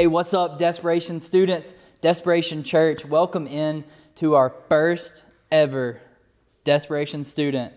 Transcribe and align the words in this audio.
Hey, 0.00 0.06
what's 0.06 0.32
up, 0.32 0.58
Desperation 0.58 1.20
students? 1.20 1.74
Desperation 2.00 2.62
Church, 2.62 3.04
welcome 3.04 3.46
in 3.46 3.84
to 4.14 4.34
our 4.34 4.48
first 4.70 5.26
ever 5.52 6.00
Desperation 6.64 7.22
Student 7.22 7.74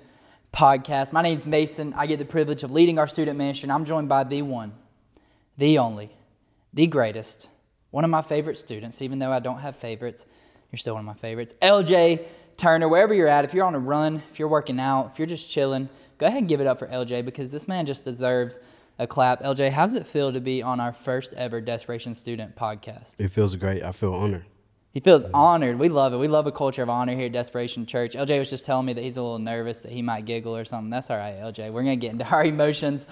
podcast. 0.54 1.12
My 1.12 1.22
name's 1.22 1.46
Mason. 1.46 1.94
I 1.98 2.08
get 2.08 2.20
the 2.20 2.26
privilege 2.26 2.64
of 2.64 2.72
leading 2.72 2.98
our 2.98 3.08
student 3.08 3.38
ministry, 3.38 3.70
I'm 3.70 3.84
joined 3.84 4.08
by 4.08 4.24
the 4.24 4.42
one, 4.42 4.72
the 5.58 5.80
only, 5.80 6.12
the 6.74 6.88
greatest, 6.88 7.50
one 7.92 8.06
of 8.06 8.10
my 8.10 8.22
favorite 8.22 8.58
students, 8.58 9.02
even 9.02 9.20
though 9.20 9.34
I 9.34 9.40
don't 9.40 9.60
have 9.60 9.76
favorites. 9.76 10.26
You're 10.72 10.80
still 10.80 10.94
one 10.94 11.02
of 11.02 11.06
my 11.06 11.16
favorites. 11.16 11.54
LJ 11.62 12.26
Turner, 12.56 12.88
wherever 12.88 13.14
you're 13.14 13.28
at, 13.28 13.44
if 13.44 13.54
you're 13.54 13.66
on 13.66 13.76
a 13.76 13.80
run, 13.80 14.24
if 14.32 14.40
you're 14.40 14.48
working 14.48 14.80
out, 14.80 15.10
if 15.12 15.20
you're 15.20 15.26
just 15.26 15.50
chilling, 15.50 15.90
go 16.20 16.28
ahead 16.28 16.40
and 16.40 16.48
give 16.48 16.62
it 16.62 16.68
up 16.68 16.80
for 16.80 16.88
LJ 16.88 17.26
because 17.26 17.52
this 17.52 17.68
man 17.68 17.86
just 17.86 18.06
deserves 18.06 18.60
a 19.00 19.08
clap. 19.08 19.42
LJ, 19.42 19.72
how 19.72 19.86
does 19.86 19.96
it 19.96 20.08
feel 20.08 20.32
to 20.32 20.40
be 20.40 20.62
on 20.62 20.80
our 20.80 20.94
first 20.94 21.34
ever 21.34 21.62
Desperation 21.62 22.16
Student 22.16 22.56
podcast? 22.56 23.20
It 23.20 23.30
feels 23.30 23.56
great. 23.56 23.84
I 23.84 23.92
feel 23.92 24.14
honored. 24.14 24.46
He 24.92 25.00
feels 25.00 25.26
honored. 25.34 25.80
We 25.80 25.90
love 25.90 26.14
it. 26.14 26.18
We 26.18 26.28
love 26.28 26.46
a 26.46 26.52
culture 26.52 26.84
of 26.84 26.90
honor 26.90 27.16
here 27.16 27.26
at 27.26 27.32
Desperation 27.32 27.88
Church. 27.88 28.14
LJ 28.14 28.38
was 28.38 28.52
just 28.52 28.64
telling 28.64 28.86
me 28.86 28.94
that 28.94 29.04
he's 29.04 29.18
a 29.18 29.24
little 29.24 29.40
nervous 29.40 29.80
that 29.82 29.92
he 29.92 30.04
might 30.04 30.26
giggle 30.26 30.56
or 30.56 30.66
something. 30.66 30.92
That's 30.92 31.10
all 31.10 31.18
right, 31.18 31.36
LJ. 31.36 31.74
We're 31.74 31.84
going 31.84 32.00
to 32.00 32.06
get 32.06 32.12
into 32.12 32.26
our 32.26 32.46
emotions 32.46 33.08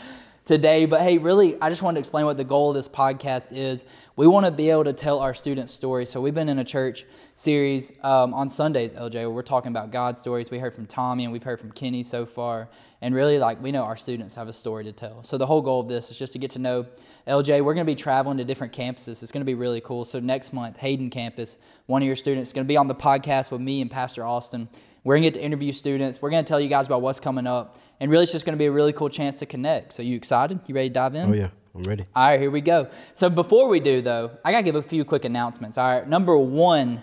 today. 0.46 0.86
But 0.86 1.02
hey, 1.02 1.18
really, 1.18 1.60
I 1.62 1.70
just 1.70 1.82
wanted 1.82 1.96
to 1.96 2.00
explain 2.00 2.26
what 2.26 2.38
the 2.38 2.44
goal 2.44 2.70
of 2.70 2.76
this 2.76 2.88
podcast 2.88 3.50
is. 3.52 3.86
We 4.16 4.28
want 4.28 4.46
to 4.46 4.52
be 4.52 4.70
able 4.70 4.86
to 4.86 4.94
tell 4.94 5.20
our 5.20 5.34
students 5.34 5.74
stories. 5.74 6.10
So 6.10 6.20
we've 6.22 6.34
been 6.34 6.50
in 6.50 6.60
a 6.60 6.64
church 6.64 7.06
series 7.36 7.92
um, 8.04 8.34
on 8.34 8.50
Sundays, 8.50 8.94
LJ, 8.94 9.14
where 9.14 9.30
we're 9.30 9.44
talking 9.44 9.70
about 9.70 9.92
God 9.92 10.18
stories. 10.18 10.52
We 10.52 10.60
heard 10.60 10.74
from 10.74 10.86
Tommy 10.86 11.24
and 11.24 11.34
we've 11.34 11.44
heard 11.44 11.60
from 11.60 11.72
Kenny 11.72 12.04
so 12.04 12.26
far. 12.26 12.70
And 13.04 13.16
really, 13.16 13.40
like, 13.40 13.62
we 13.62 13.72
know 13.72 13.84
our 13.84 13.98
students 13.98 14.36
have 14.36 14.48
a 14.48 14.54
story 14.54 14.84
to 14.84 14.92
tell. 14.92 15.24
So 15.24 15.38
the 15.38 15.46
whole 15.46 15.62
goal 15.62 15.80
of 15.80 15.88
this 15.88 16.12
is 16.12 16.20
just 16.20 16.34
to 16.34 16.40
get 16.40 16.52
to 16.52 16.60
know 16.60 16.86
LJ. 17.28 17.64
We're 17.64 17.74
going 17.74 17.86
to 17.86 17.92
be 17.92 17.96
traveling 17.96 18.38
to 18.38 18.44
different 18.44 18.74
campuses. 18.74 19.24
It's 19.24 19.32
going 19.32 19.42
to 19.42 19.46
be 19.46 19.56
really 19.56 19.82
cool. 19.82 20.06
So 20.06 20.20
next 20.20 20.54
month, 20.54 20.78
Hayden 20.78 21.10
campus, 21.10 21.58
one 21.88 22.04
of 22.04 22.06
your 22.06 22.16
students 22.16 22.50
is 22.50 22.54
going 22.54 22.66
to 22.66 22.68
be 22.68 22.78
on 22.78 22.88
the 22.88 22.96
podcast 22.96 23.52
with 23.52 23.62
me 23.62 23.82
and 23.82 23.90
Pastor 23.90 24.24
Austin. 24.24 24.70
We're 25.04 25.16
going 25.16 25.24
to 25.24 25.32
get 25.32 25.40
to 25.40 25.46
interview 25.46 25.72
students. 25.72 26.22
We're 26.22 26.30
going 26.30 26.44
to 26.44 26.48
tell 26.48 26.60
you 26.60 26.70
guys 26.70 26.86
about 26.86 27.02
what's 27.02 27.20
coming 27.20 27.48
up. 27.48 27.78
And 28.00 28.12
really, 28.12 28.24
it's 28.24 28.32
just 28.32 28.46
going 28.46 28.56
to 28.56 28.60
be 28.60 28.68
a 28.68 28.72
really 28.72 28.94
cool 28.94 29.10
chance 29.10 29.38
to 29.38 29.46
connect. 29.46 29.94
So, 29.94 30.04
you 30.04 30.16
excited? 30.16 30.60
You 30.68 30.76
ready 30.76 30.90
to 30.90 30.94
dive 30.94 31.16
in? 31.16 31.30
Oh, 31.30 31.34
yeah. 31.34 31.50
I'm 31.74 31.82
ready. 31.84 32.06
All 32.16 32.30
right, 32.30 32.40
here 32.40 32.52
we 32.52 32.62
go. 32.62 32.90
So, 33.14 33.30
before 33.30 33.68
we 33.68 33.80
do, 33.80 34.02
though, 34.02 34.32
I 34.46 34.52
got 34.52 34.60
to 34.60 34.64
give 34.64 34.76
a 34.76 34.82
few 34.82 35.04
quick 35.06 35.26
announcements. 35.26 35.78
All 35.78 35.90
right, 35.90 36.08
number 36.08 36.38
one, 36.38 37.02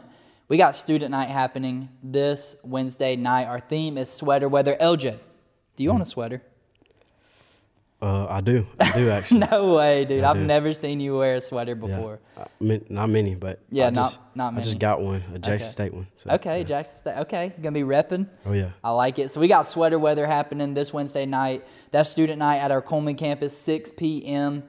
we 0.49 0.57
got 0.57 0.77
student 0.77 1.11
night 1.11 1.29
happening 1.29 1.89
this 2.03 2.57
Wednesday 2.63 3.17
night. 3.17 3.47
Our 3.47 3.61
theme 3.61 3.99
is 3.99 4.11
sweater 4.11 4.49
weather. 4.49 4.77
LJ, 4.81 5.19
do 5.77 5.83
you 5.83 5.91
mm. 5.91 5.95
own 5.95 6.03
a 6.03 6.07
sweater? 6.07 6.43
Uh, 8.01 8.27
I 8.29 8.41
do. 8.41 8.65
I 8.79 8.93
do 8.93 9.11
actually. 9.11 9.41
no 9.51 9.75
way, 9.75 10.05
dude. 10.05 10.23
I 10.23 10.31
I've 10.31 10.37
do. 10.37 10.45
never 10.45 10.73
seen 10.73 11.01
you 11.01 11.17
wear 11.17 11.37
a 11.37 11.41
sweater 11.41 11.75
before. 11.75 12.21
Yeah. 12.37 12.75
Uh, 12.75 12.79
not 12.89 13.09
many, 13.09 13.35
but 13.35 13.61
yeah, 13.71 13.89
I 13.89 13.91
not 13.91 14.03
just, 14.03 14.19
not 14.37 14.55
many. 14.55 14.63
I 14.63 14.65
just 14.65 14.79
got 14.79 15.01
one, 15.01 15.23
a 15.35 15.39
Jackson 15.39 15.53
okay. 15.55 15.65
State 15.65 15.95
one. 15.95 16.07
So, 16.17 16.31
okay, 16.31 16.59
yeah. 16.59 16.65
Jackson 16.65 16.99
State. 16.99 17.17
Okay, 17.19 17.53
gonna 17.61 17.73
be 17.73 17.83
repping. 17.83 18.29
Oh 18.47 18.53
yeah. 18.53 18.71
I 18.85 18.91
like 18.93 19.19
it. 19.19 19.33
So 19.33 19.41
we 19.41 19.49
got 19.49 19.63
sweater 19.63 19.99
weather 19.99 20.27
happening 20.27 20.75
this 20.75 20.95
Wednesday 20.95 21.27
night. 21.27 21.67
That's 21.91 22.09
student 22.09 22.39
night 22.39 22.59
at 22.59 22.71
our 22.71 22.81
Cullman 22.81 23.17
campus, 23.17 23.59
6 23.59 23.91
p.m. 23.97 24.63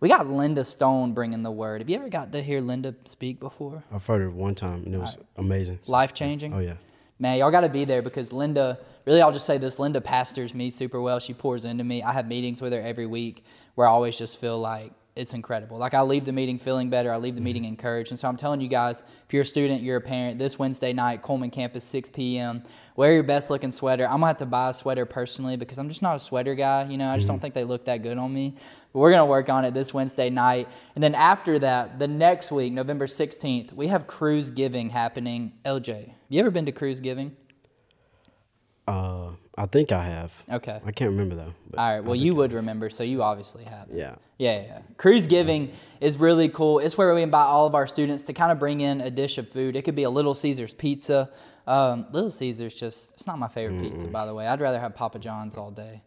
We 0.00 0.08
got 0.08 0.26
Linda 0.26 0.64
Stone 0.64 1.12
bringing 1.12 1.42
the 1.42 1.52
word. 1.52 1.80
Have 1.80 1.90
you 1.90 1.96
ever 1.96 2.08
got 2.08 2.32
to 2.32 2.42
hear 2.42 2.60
Linda 2.60 2.94
speak 3.04 3.38
before? 3.38 3.84
I've 3.92 4.04
heard 4.04 4.22
her 4.22 4.30
one 4.30 4.54
time, 4.54 4.82
and 4.84 4.94
it 4.94 4.98
was 4.98 5.16
right. 5.16 5.26
amazing. 5.36 5.78
Life 5.86 6.14
changing. 6.14 6.54
Oh 6.54 6.58
yeah. 6.58 6.74
Man, 7.22 7.38
y'all 7.38 7.52
got 7.52 7.60
to 7.60 7.68
be 7.68 7.84
there 7.84 8.02
because 8.02 8.32
Linda 8.32 8.80
really, 9.06 9.22
I'll 9.22 9.30
just 9.30 9.46
say 9.46 9.56
this 9.56 9.78
Linda 9.78 10.00
pastors 10.00 10.54
me 10.54 10.70
super 10.70 11.00
well. 11.00 11.20
She 11.20 11.32
pours 11.32 11.64
into 11.64 11.84
me. 11.84 12.02
I 12.02 12.12
have 12.12 12.26
meetings 12.26 12.60
with 12.60 12.72
her 12.72 12.80
every 12.80 13.06
week 13.06 13.44
where 13.76 13.86
I 13.86 13.90
always 13.90 14.18
just 14.18 14.38
feel 14.38 14.58
like 14.58 14.92
it's 15.14 15.34
incredible. 15.34 15.76
Like 15.76 15.92
I 15.92 16.00
leave 16.00 16.24
the 16.24 16.32
meeting 16.32 16.58
feeling 16.58 16.88
better. 16.88 17.12
I 17.12 17.16
leave 17.16 17.34
the 17.34 17.38
mm-hmm. 17.38 17.44
meeting 17.44 17.64
encouraged. 17.66 18.12
And 18.12 18.18
so 18.18 18.28
I'm 18.28 18.36
telling 18.36 18.62
you 18.62 18.68
guys, 18.68 19.02
if 19.26 19.32
you're 19.32 19.42
a 19.42 19.46
student, 19.46 19.82
you're 19.82 19.98
a 19.98 20.00
parent, 20.00 20.38
this 20.38 20.58
Wednesday 20.58 20.94
night, 20.94 21.22
Cullman 21.22 21.50
campus, 21.50 21.84
6 21.84 22.10
p.m., 22.10 22.62
wear 22.96 23.12
your 23.12 23.22
best 23.22 23.50
looking 23.50 23.70
sweater. 23.70 24.04
I'm 24.04 24.16
gonna 24.16 24.28
have 24.28 24.38
to 24.38 24.46
buy 24.46 24.70
a 24.70 24.74
sweater 24.74 25.04
personally 25.04 25.56
because 25.56 25.76
I'm 25.78 25.90
just 25.90 26.00
not 26.00 26.16
a 26.16 26.18
sweater 26.18 26.54
guy. 26.54 26.84
You 26.84 26.96
know, 26.96 27.10
I 27.10 27.16
just 27.16 27.24
mm-hmm. 27.24 27.34
don't 27.34 27.40
think 27.40 27.54
they 27.54 27.64
look 27.64 27.84
that 27.84 28.02
good 28.02 28.16
on 28.16 28.32
me. 28.32 28.56
But 28.92 29.00
we're 29.00 29.10
gonna 29.10 29.26
work 29.26 29.50
on 29.50 29.66
it 29.66 29.74
this 29.74 29.92
Wednesday 29.92 30.30
night. 30.30 30.68
And 30.94 31.04
then 31.04 31.14
after 31.14 31.58
that, 31.58 31.98
the 31.98 32.08
next 32.08 32.50
week, 32.50 32.72
November 32.72 33.06
16th, 33.06 33.72
we 33.74 33.88
have 33.88 34.06
cruise 34.06 34.50
giving 34.50 34.88
happening. 34.88 35.52
LJ, 35.66 36.08
have 36.08 36.16
you 36.30 36.40
ever 36.40 36.50
been 36.50 36.66
to 36.66 36.72
cruise 36.72 37.00
giving? 37.00 37.36
Uh, 38.88 39.32
I 39.62 39.66
think 39.66 39.92
I 39.92 40.02
have. 40.02 40.42
Okay. 40.50 40.80
I 40.84 40.90
can't 40.90 41.12
remember 41.12 41.36
though. 41.36 41.54
All 41.78 41.92
right. 41.92 42.00
Well, 42.00 42.16
you 42.16 42.34
would 42.34 42.52
remember, 42.52 42.90
so 42.90 43.04
you 43.04 43.22
obviously 43.22 43.62
have. 43.62 43.86
Yeah. 43.92 44.16
Yeah, 44.36 44.60
yeah. 44.60 44.82
Cruise 44.96 45.28
Giving 45.28 45.70
is 46.00 46.18
really 46.18 46.48
cool. 46.48 46.80
It's 46.80 46.98
where 46.98 47.14
we 47.14 47.22
invite 47.22 47.46
all 47.46 47.68
of 47.68 47.76
our 47.76 47.86
students 47.86 48.24
to 48.24 48.32
kind 48.32 48.50
of 48.50 48.58
bring 48.58 48.80
in 48.80 49.00
a 49.00 49.08
dish 49.08 49.38
of 49.38 49.48
food. 49.48 49.76
It 49.76 49.82
could 49.82 49.94
be 49.94 50.02
a 50.02 50.10
Little 50.10 50.34
Caesars 50.34 50.74
pizza. 50.74 51.30
Um, 51.68 52.06
Little 52.10 52.32
Caesars 52.32 52.74
just, 52.74 53.12
it's 53.12 53.28
not 53.28 53.38
my 53.38 53.46
favorite 53.46 53.76
mm 53.76 53.82
pizza, 53.82 54.08
by 54.08 54.26
the 54.26 54.34
way. 54.34 54.48
I'd 54.48 54.60
rather 54.60 54.80
have 54.80 54.96
Papa 54.96 55.20
John's 55.20 55.56
all 55.56 55.70
day. 55.70 56.02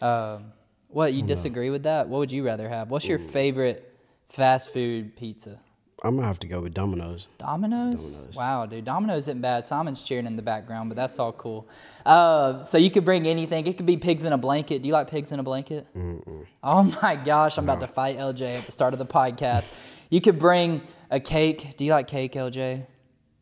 Um, 0.00 0.52
what, 0.86 1.12
you 1.12 1.22
disagree 1.22 1.66
no. 1.66 1.72
with 1.72 1.82
that? 1.82 2.08
What 2.08 2.18
would 2.18 2.30
you 2.30 2.46
rather 2.46 2.68
have? 2.68 2.92
What's 2.92 3.08
your 3.08 3.18
favorite 3.18 3.92
fast 4.28 4.72
food 4.72 5.16
pizza? 5.16 5.58
I'm 6.02 6.16
gonna 6.16 6.26
have 6.26 6.38
to 6.40 6.46
go 6.46 6.60
with 6.60 6.72
Domino's. 6.72 7.28
Domino's? 7.38 8.10
Domino's. 8.10 8.36
Wow, 8.36 8.66
dude, 8.66 8.84
Domino's 8.84 9.24
isn't 9.24 9.40
bad. 9.40 9.66
Simon's 9.66 10.02
cheering 10.02 10.26
in 10.26 10.36
the 10.36 10.42
background, 10.42 10.88
but 10.88 10.96
that's 10.96 11.18
all 11.18 11.32
cool. 11.32 11.68
Uh, 12.06 12.62
so 12.62 12.78
you 12.78 12.90
could 12.90 13.04
bring 13.04 13.26
anything. 13.26 13.66
It 13.66 13.76
could 13.76 13.86
be 13.86 13.96
pigs 13.96 14.24
in 14.24 14.32
a 14.32 14.38
blanket. 14.38 14.82
Do 14.82 14.88
you 14.88 14.94
like 14.94 15.10
pigs 15.10 15.32
in 15.32 15.40
a 15.40 15.42
blanket? 15.42 15.86
Mm-mm. 15.94 16.46
Oh 16.62 16.82
my 17.02 17.16
gosh, 17.16 17.58
I'm 17.58 17.66
no. 17.66 17.72
about 17.72 17.86
to 17.86 17.92
fight 17.92 18.16
LJ 18.18 18.58
at 18.58 18.66
the 18.66 18.72
start 18.72 18.94
of 18.94 18.98
the 18.98 19.06
podcast. 19.06 19.70
you 20.08 20.20
could 20.20 20.38
bring 20.38 20.82
a 21.10 21.20
cake. 21.20 21.76
Do 21.76 21.84
you 21.84 21.92
like 21.92 22.06
cake, 22.06 22.32
LJ? 22.32 22.86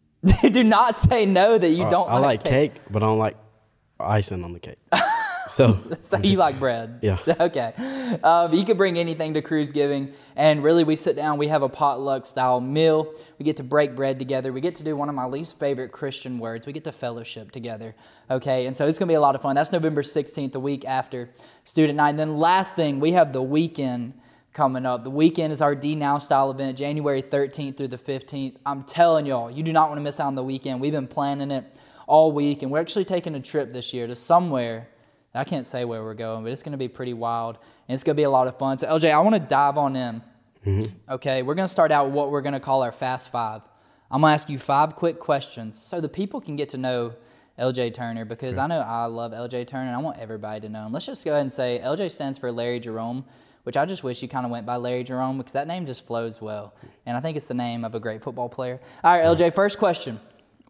Do 0.50 0.64
not 0.64 0.98
say 0.98 1.26
no 1.26 1.58
that 1.58 1.70
you 1.70 1.84
uh, 1.84 1.90
don't. 1.90 2.08
I 2.08 2.14
like, 2.14 2.22
like 2.22 2.44
cake. 2.44 2.74
cake, 2.74 2.82
but 2.90 3.02
I 3.02 3.06
don't 3.06 3.18
like 3.18 3.36
icing 4.00 4.42
on 4.42 4.52
the 4.52 4.60
cake. 4.60 4.78
So, 5.48 5.78
so 6.02 6.18
you 6.18 6.36
like 6.36 6.58
bread? 6.58 7.00
Yeah. 7.02 7.18
Okay. 7.40 7.72
Um, 8.22 8.52
you 8.52 8.64
could 8.64 8.76
bring 8.76 8.98
anything 8.98 9.34
to 9.34 9.42
cruise 9.42 9.70
giving, 9.70 10.12
and 10.36 10.62
really, 10.62 10.84
we 10.84 10.96
sit 10.96 11.16
down. 11.16 11.38
We 11.38 11.48
have 11.48 11.62
a 11.62 11.68
potluck 11.68 12.26
style 12.26 12.60
meal. 12.60 13.14
We 13.38 13.44
get 13.44 13.56
to 13.58 13.62
break 13.62 13.94
bread 13.94 14.18
together. 14.18 14.52
We 14.52 14.60
get 14.60 14.74
to 14.76 14.84
do 14.84 14.96
one 14.96 15.08
of 15.08 15.14
my 15.14 15.26
least 15.26 15.58
favorite 15.58 15.92
Christian 15.92 16.38
words. 16.38 16.66
We 16.66 16.72
get 16.72 16.84
to 16.84 16.92
fellowship 16.92 17.50
together. 17.50 17.94
Okay, 18.30 18.66
and 18.66 18.76
so 18.76 18.86
it's 18.86 18.98
gonna 18.98 19.08
be 19.08 19.14
a 19.14 19.20
lot 19.20 19.34
of 19.34 19.42
fun. 19.42 19.54
That's 19.54 19.72
November 19.72 20.02
16th, 20.02 20.52
the 20.52 20.60
week 20.60 20.84
after 20.84 21.30
student 21.64 21.96
night. 21.96 22.10
And 22.10 22.18
then 22.18 22.38
last 22.38 22.76
thing, 22.76 23.00
we 23.00 23.12
have 23.12 23.32
the 23.32 23.42
weekend 23.42 24.14
coming 24.52 24.84
up. 24.86 25.04
The 25.04 25.10
weekend 25.10 25.52
is 25.52 25.60
our 25.60 25.74
D 25.74 25.94
Now 25.94 26.18
style 26.18 26.50
event, 26.50 26.76
January 26.78 27.22
13th 27.22 27.76
through 27.76 27.88
the 27.88 27.98
15th. 27.98 28.56
I'm 28.66 28.82
telling 28.82 29.26
y'all, 29.26 29.50
you 29.50 29.62
do 29.62 29.72
not 29.72 29.88
want 29.88 29.98
to 29.98 30.02
miss 30.02 30.18
out 30.18 30.26
on 30.26 30.34
the 30.34 30.42
weekend. 30.42 30.80
We've 30.80 30.92
been 30.92 31.06
planning 31.06 31.50
it 31.50 31.64
all 32.06 32.32
week, 32.32 32.62
and 32.62 32.70
we're 32.72 32.80
actually 32.80 33.04
taking 33.04 33.34
a 33.34 33.40
trip 33.40 33.72
this 33.72 33.92
year 33.92 34.06
to 34.06 34.16
somewhere 34.16 34.88
I 35.38 35.44
can't 35.44 35.66
say 35.66 35.84
where 35.84 36.02
we're 36.02 36.14
going, 36.14 36.42
but 36.42 36.52
it's 36.52 36.62
going 36.62 36.72
to 36.72 36.78
be 36.78 36.88
pretty 36.88 37.14
wild 37.14 37.58
and 37.86 37.94
it's 37.94 38.02
going 38.02 38.16
to 38.16 38.20
be 38.20 38.24
a 38.24 38.30
lot 38.30 38.48
of 38.48 38.58
fun. 38.58 38.76
So, 38.76 38.88
LJ, 38.88 39.12
I 39.12 39.18
want 39.20 39.34
to 39.34 39.40
dive 39.40 39.78
on 39.78 39.94
in. 39.94 40.22
Mm-hmm. 40.66 41.12
Okay, 41.12 41.42
we're 41.42 41.54
going 41.54 41.64
to 41.64 41.72
start 41.72 41.92
out 41.92 42.06
with 42.06 42.14
what 42.14 42.30
we're 42.30 42.40
going 42.40 42.54
to 42.54 42.60
call 42.60 42.82
our 42.82 42.92
Fast 42.92 43.30
Five. 43.30 43.62
I'm 44.10 44.20
going 44.20 44.30
to 44.30 44.34
ask 44.34 44.48
you 44.48 44.58
five 44.58 44.96
quick 44.96 45.18
questions 45.18 45.78
so 45.78 46.00
the 46.00 46.08
people 46.08 46.40
can 46.40 46.56
get 46.56 46.70
to 46.70 46.78
know 46.78 47.14
LJ 47.58 47.94
Turner 47.94 48.24
because 48.24 48.58
I 48.58 48.66
know 48.66 48.80
I 48.80 49.04
love 49.06 49.32
LJ 49.32 49.66
Turner 49.66 49.86
and 49.86 49.96
I 49.96 49.98
want 49.98 50.18
everybody 50.18 50.60
to 50.62 50.68
know 50.68 50.86
him. 50.86 50.92
Let's 50.92 51.06
just 51.06 51.24
go 51.24 51.32
ahead 51.32 51.42
and 51.42 51.52
say 51.52 51.80
LJ 51.84 52.10
stands 52.12 52.38
for 52.38 52.50
Larry 52.50 52.80
Jerome, 52.80 53.24
which 53.62 53.76
I 53.76 53.84
just 53.84 54.02
wish 54.02 54.22
you 54.22 54.28
kind 54.28 54.44
of 54.44 54.50
went 54.50 54.66
by 54.66 54.76
Larry 54.76 55.04
Jerome 55.04 55.38
because 55.38 55.52
that 55.52 55.68
name 55.68 55.86
just 55.86 56.06
flows 56.06 56.40
well. 56.40 56.74
And 57.06 57.16
I 57.16 57.20
think 57.20 57.36
it's 57.36 57.46
the 57.46 57.54
name 57.54 57.84
of 57.84 57.94
a 57.94 58.00
great 58.00 58.22
football 58.22 58.48
player. 58.48 58.80
All 59.04 59.12
right, 59.12 59.24
LJ, 59.24 59.54
first 59.54 59.78
question. 59.78 60.18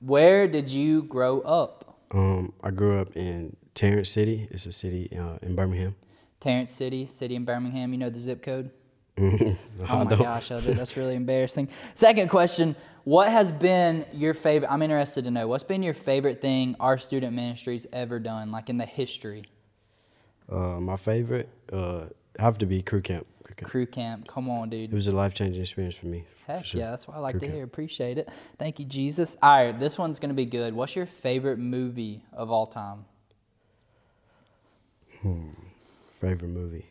Where 0.00 0.46
did 0.46 0.70
you 0.70 1.02
grow 1.04 1.40
up? 1.40 1.98
Um, 2.10 2.52
I 2.62 2.70
grew 2.70 3.00
up 3.00 3.16
in 3.16 3.56
Tarrant 3.78 4.08
City. 4.08 4.48
It's 4.50 4.66
a 4.66 4.72
city 4.72 5.08
uh, 5.16 5.38
in 5.40 5.54
Birmingham. 5.54 5.94
Tarrant 6.40 6.68
City, 6.68 7.06
city 7.06 7.36
in 7.36 7.44
Birmingham. 7.44 7.92
You 7.92 7.98
know 7.98 8.10
the 8.10 8.18
zip 8.18 8.42
code? 8.42 8.72
no, 9.16 9.56
oh 9.88 10.04
my 10.04 10.16
gosh, 10.16 10.50
Elder, 10.50 10.74
that's 10.74 10.96
really 10.96 11.14
embarrassing. 11.14 11.68
Second 11.94 12.28
question 12.28 12.74
What 13.04 13.30
has 13.30 13.52
been 13.52 14.04
your 14.12 14.34
favorite? 14.34 14.68
I'm 14.68 14.82
interested 14.82 15.24
to 15.26 15.30
know 15.30 15.46
what's 15.46 15.62
been 15.62 15.84
your 15.84 15.94
favorite 15.94 16.40
thing 16.40 16.74
our 16.80 16.98
student 16.98 17.34
ministry's 17.34 17.86
ever 17.92 18.18
done, 18.18 18.50
like 18.50 18.68
in 18.68 18.78
the 18.78 18.84
history? 18.84 19.44
Uh, 20.50 20.80
my 20.80 20.96
favorite 20.96 21.48
uh, 21.72 22.06
have 22.36 22.58
to 22.58 22.66
be 22.66 22.82
crew 22.82 23.00
camp. 23.00 23.28
crew 23.44 23.54
camp. 23.54 23.70
Crew 23.70 23.86
camp. 23.86 24.26
Come 24.26 24.50
on, 24.50 24.70
dude. 24.70 24.90
It 24.90 24.94
was 24.94 25.06
a 25.06 25.14
life 25.14 25.34
changing 25.34 25.62
experience 25.62 25.94
for 25.94 26.06
me. 26.06 26.24
Heck 26.48 26.62
for 26.62 26.64
sure. 26.64 26.80
yeah, 26.80 26.90
that's 26.90 27.06
what 27.06 27.16
I 27.16 27.20
like 27.20 27.34
crew 27.34 27.40
to 27.40 27.46
camp. 27.46 27.54
hear. 27.54 27.64
Appreciate 27.64 28.18
it. 28.18 28.28
Thank 28.58 28.80
you, 28.80 28.86
Jesus. 28.86 29.36
All 29.40 29.66
right, 29.66 29.78
this 29.78 29.96
one's 29.98 30.18
going 30.18 30.30
to 30.30 30.34
be 30.34 30.46
good. 30.46 30.74
What's 30.74 30.96
your 30.96 31.06
favorite 31.06 31.60
movie 31.60 32.24
of 32.32 32.50
all 32.50 32.66
time? 32.66 33.04
Hmm. 35.22 35.48
Favorite 36.14 36.48
movie? 36.48 36.86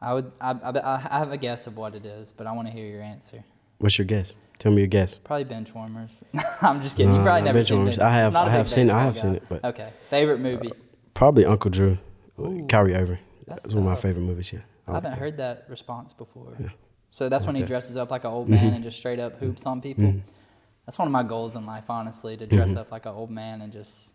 I 0.00 0.14
would. 0.14 0.32
I, 0.40 0.50
I, 0.52 1.16
I 1.16 1.18
have 1.18 1.32
a 1.32 1.36
guess 1.36 1.66
of 1.66 1.76
what 1.76 1.94
it 1.94 2.04
is, 2.04 2.32
but 2.32 2.46
I 2.46 2.52
want 2.52 2.68
to 2.68 2.72
hear 2.72 2.86
your 2.86 3.02
answer. 3.02 3.44
What's 3.78 3.98
your 3.98 4.04
guess? 4.04 4.34
Tell 4.58 4.70
me 4.72 4.78
your 4.78 4.86
guess. 4.88 5.18
Probably 5.18 5.44
benchwarmers. 5.44 6.22
I'm 6.62 6.80
just 6.80 6.96
kidding. 6.96 7.14
you 7.14 7.22
probably 7.22 7.42
never 7.42 7.58
bench 7.58 7.68
seen 7.68 7.84
bench. 7.84 7.98
I 7.98 8.12
have. 8.12 8.34
I 8.36 8.48
have 8.48 8.68
seen. 8.70 8.90
I 8.90 9.02
have 9.04 9.14
guy. 9.16 9.20
seen 9.20 9.34
it. 9.36 9.42
But 9.48 9.64
okay. 9.64 9.90
Favorite 10.10 10.38
movie? 10.40 10.70
Uh, 10.70 10.74
probably 11.14 11.44
Uncle 11.44 11.70
Drew. 11.70 11.98
Ooh, 12.38 12.66
Kyrie 12.68 12.94
Irving. 12.94 13.18
That's, 13.46 13.64
That's 13.64 13.74
one 13.74 13.84
of 13.84 13.90
my 13.90 13.96
favorite 13.96 14.22
movies. 14.22 14.52
Yeah. 14.52 14.60
I, 14.86 14.92
I 14.92 14.94
haven't 14.94 15.12
heard 15.14 15.36
that 15.38 15.66
response 15.68 16.12
before. 16.12 16.56
Yeah. 16.60 16.68
So 17.10 17.28
that's 17.28 17.44
when 17.46 17.54
he 17.54 17.62
Okay. 17.62 17.68
dresses 17.68 17.96
up 17.96 18.10
like 18.10 18.24
an 18.24 18.30
old 18.30 18.48
man 18.48 18.72
and 18.72 18.82
just 18.82 18.98
straight 18.98 19.20
up 19.20 19.38
hoops 19.38 19.66
on 19.66 19.80
people. 19.82 20.14
That's 20.86 20.98
one 20.98 21.06
of 21.06 21.12
my 21.12 21.22
goals 21.22 21.54
in 21.56 21.66
life, 21.66 21.90
honestly, 21.90 22.36
to 22.36 22.46
dress 22.46 22.74
up 22.74 22.90
like 22.90 23.06
an 23.06 23.12
old 23.12 23.30
man 23.30 23.60
and 23.62 23.72
just. 23.72 24.14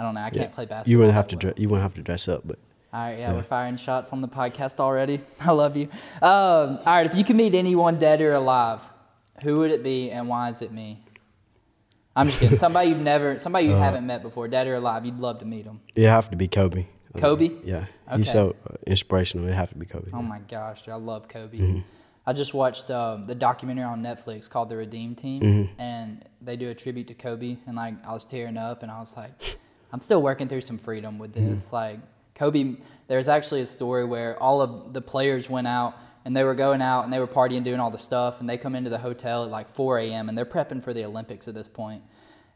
I 0.00 0.02
don't 0.02 0.14
know. 0.14 0.22
I 0.22 0.30
can't 0.30 0.50
play 0.52 0.64
basketball. 0.64 0.90
You 0.90 0.98
wouldn't 0.98 1.14
have 1.14 1.26
to 1.28 1.36
dress. 1.36 1.54
You 1.58 1.68
wouldn't 1.68 1.82
have 1.82 1.94
to 1.94 2.02
dress 2.02 2.26
up, 2.26 2.40
but 2.46 2.58
All 2.92 3.00
right, 3.02 3.18
yeah, 3.18 3.28
Yeah. 3.30 3.34
we're 3.36 3.42
firing 3.42 3.76
shots 3.76 4.12
on 4.14 4.22
the 4.22 4.28
podcast 4.28 4.80
already. 4.80 5.20
I 5.40 5.52
love 5.52 5.76
you. 5.76 5.88
Um, 6.22 6.78
all 6.78 6.82
right, 6.86 7.04
if 7.06 7.14
you 7.14 7.22
could 7.22 7.36
meet 7.36 7.54
anyone 7.54 7.98
dead 7.98 8.20
or 8.22 8.32
alive, 8.32 8.80
who 9.42 9.58
would 9.58 9.70
it 9.70 9.82
be 9.84 10.10
and 10.10 10.26
why 10.26 10.48
is 10.48 10.62
it 10.62 10.72
me? 10.72 11.04
I'm 12.16 12.28
just 12.28 12.40
kidding. 12.40 12.56
Somebody 12.66 12.88
you've 12.88 12.98
never, 13.00 13.38
somebody 13.38 13.66
Uh, 13.68 13.70
you 13.72 13.76
haven't 13.76 14.06
met 14.06 14.22
before, 14.22 14.48
dead 14.48 14.66
or 14.66 14.74
alive, 14.76 15.04
you'd 15.04 15.20
love 15.20 15.38
to 15.40 15.44
meet 15.44 15.64
them. 15.66 15.80
it 15.94 16.08
have 16.08 16.30
to 16.30 16.36
be 16.36 16.48
Kobe. 16.48 16.86
Kobe? 17.18 17.50
Yeah, 17.64 17.86
Okay. 18.08 18.18
he's 18.18 18.30
so 18.32 18.56
uh, 18.68 18.76
inspirational. 18.86 19.46
It 19.48 19.54
have 19.54 19.70
to 19.70 19.76
be 19.78 19.84
Kobe. 19.86 20.10
Oh 20.14 20.22
my 20.22 20.38
gosh, 20.38 20.82
dude, 20.82 20.94
I 20.94 20.96
love 20.96 21.28
Kobe. 21.28 21.58
Mm-hmm. 21.58 21.80
I 22.26 22.32
just 22.32 22.54
watched 22.54 22.90
um, 22.90 23.22
the 23.24 23.34
documentary 23.34 23.84
on 23.84 24.02
Netflix 24.02 24.48
called 24.48 24.68
The 24.68 24.76
Redeem 24.76 25.14
Team, 25.14 25.42
Mm-hmm. 25.42 25.80
and 25.80 26.24
they 26.40 26.56
do 26.56 26.70
a 26.70 26.74
tribute 26.74 27.08
to 27.08 27.14
Kobe, 27.14 27.56
and 27.66 27.76
like 27.76 27.94
I 28.06 28.12
was 28.12 28.24
tearing 28.24 28.56
up, 28.56 28.82
and 28.82 28.90
I 28.92 29.00
was 29.00 29.16
like, 29.16 29.32
I'm 29.92 30.00
still 30.00 30.22
working 30.22 30.48
through 30.48 30.60
some 30.62 30.78
freedom 30.78 31.18
with 31.18 31.34
Mm-hmm. 31.34 31.52
this. 31.52 31.72
Like 31.72 31.98
Kobe, 32.34 32.76
there's 33.08 33.28
actually 33.28 33.60
a 33.62 33.66
story 33.66 34.04
where 34.04 34.40
all 34.42 34.60
of 34.62 34.92
the 34.92 35.00
players 35.00 35.50
went 35.50 35.66
out 35.66 35.94
and 36.24 36.36
they 36.36 36.44
were 36.44 36.54
going 36.54 36.82
out 36.82 37.04
and 37.04 37.12
they 37.12 37.18
were 37.18 37.26
partying, 37.26 37.64
doing 37.64 37.80
all 37.80 37.90
the 37.90 37.98
stuff, 37.98 38.40
and 38.40 38.48
they 38.48 38.56
come 38.58 38.74
into 38.74 38.90
the 38.90 38.98
hotel 38.98 39.44
at 39.44 39.50
like 39.50 39.68
4 39.68 39.98
a.m. 40.00 40.28
and 40.28 40.36
they're 40.36 40.44
prepping 40.46 40.82
for 40.82 40.92
the 40.92 41.04
Olympics 41.04 41.48
at 41.48 41.54
this 41.54 41.68
point. 41.68 42.02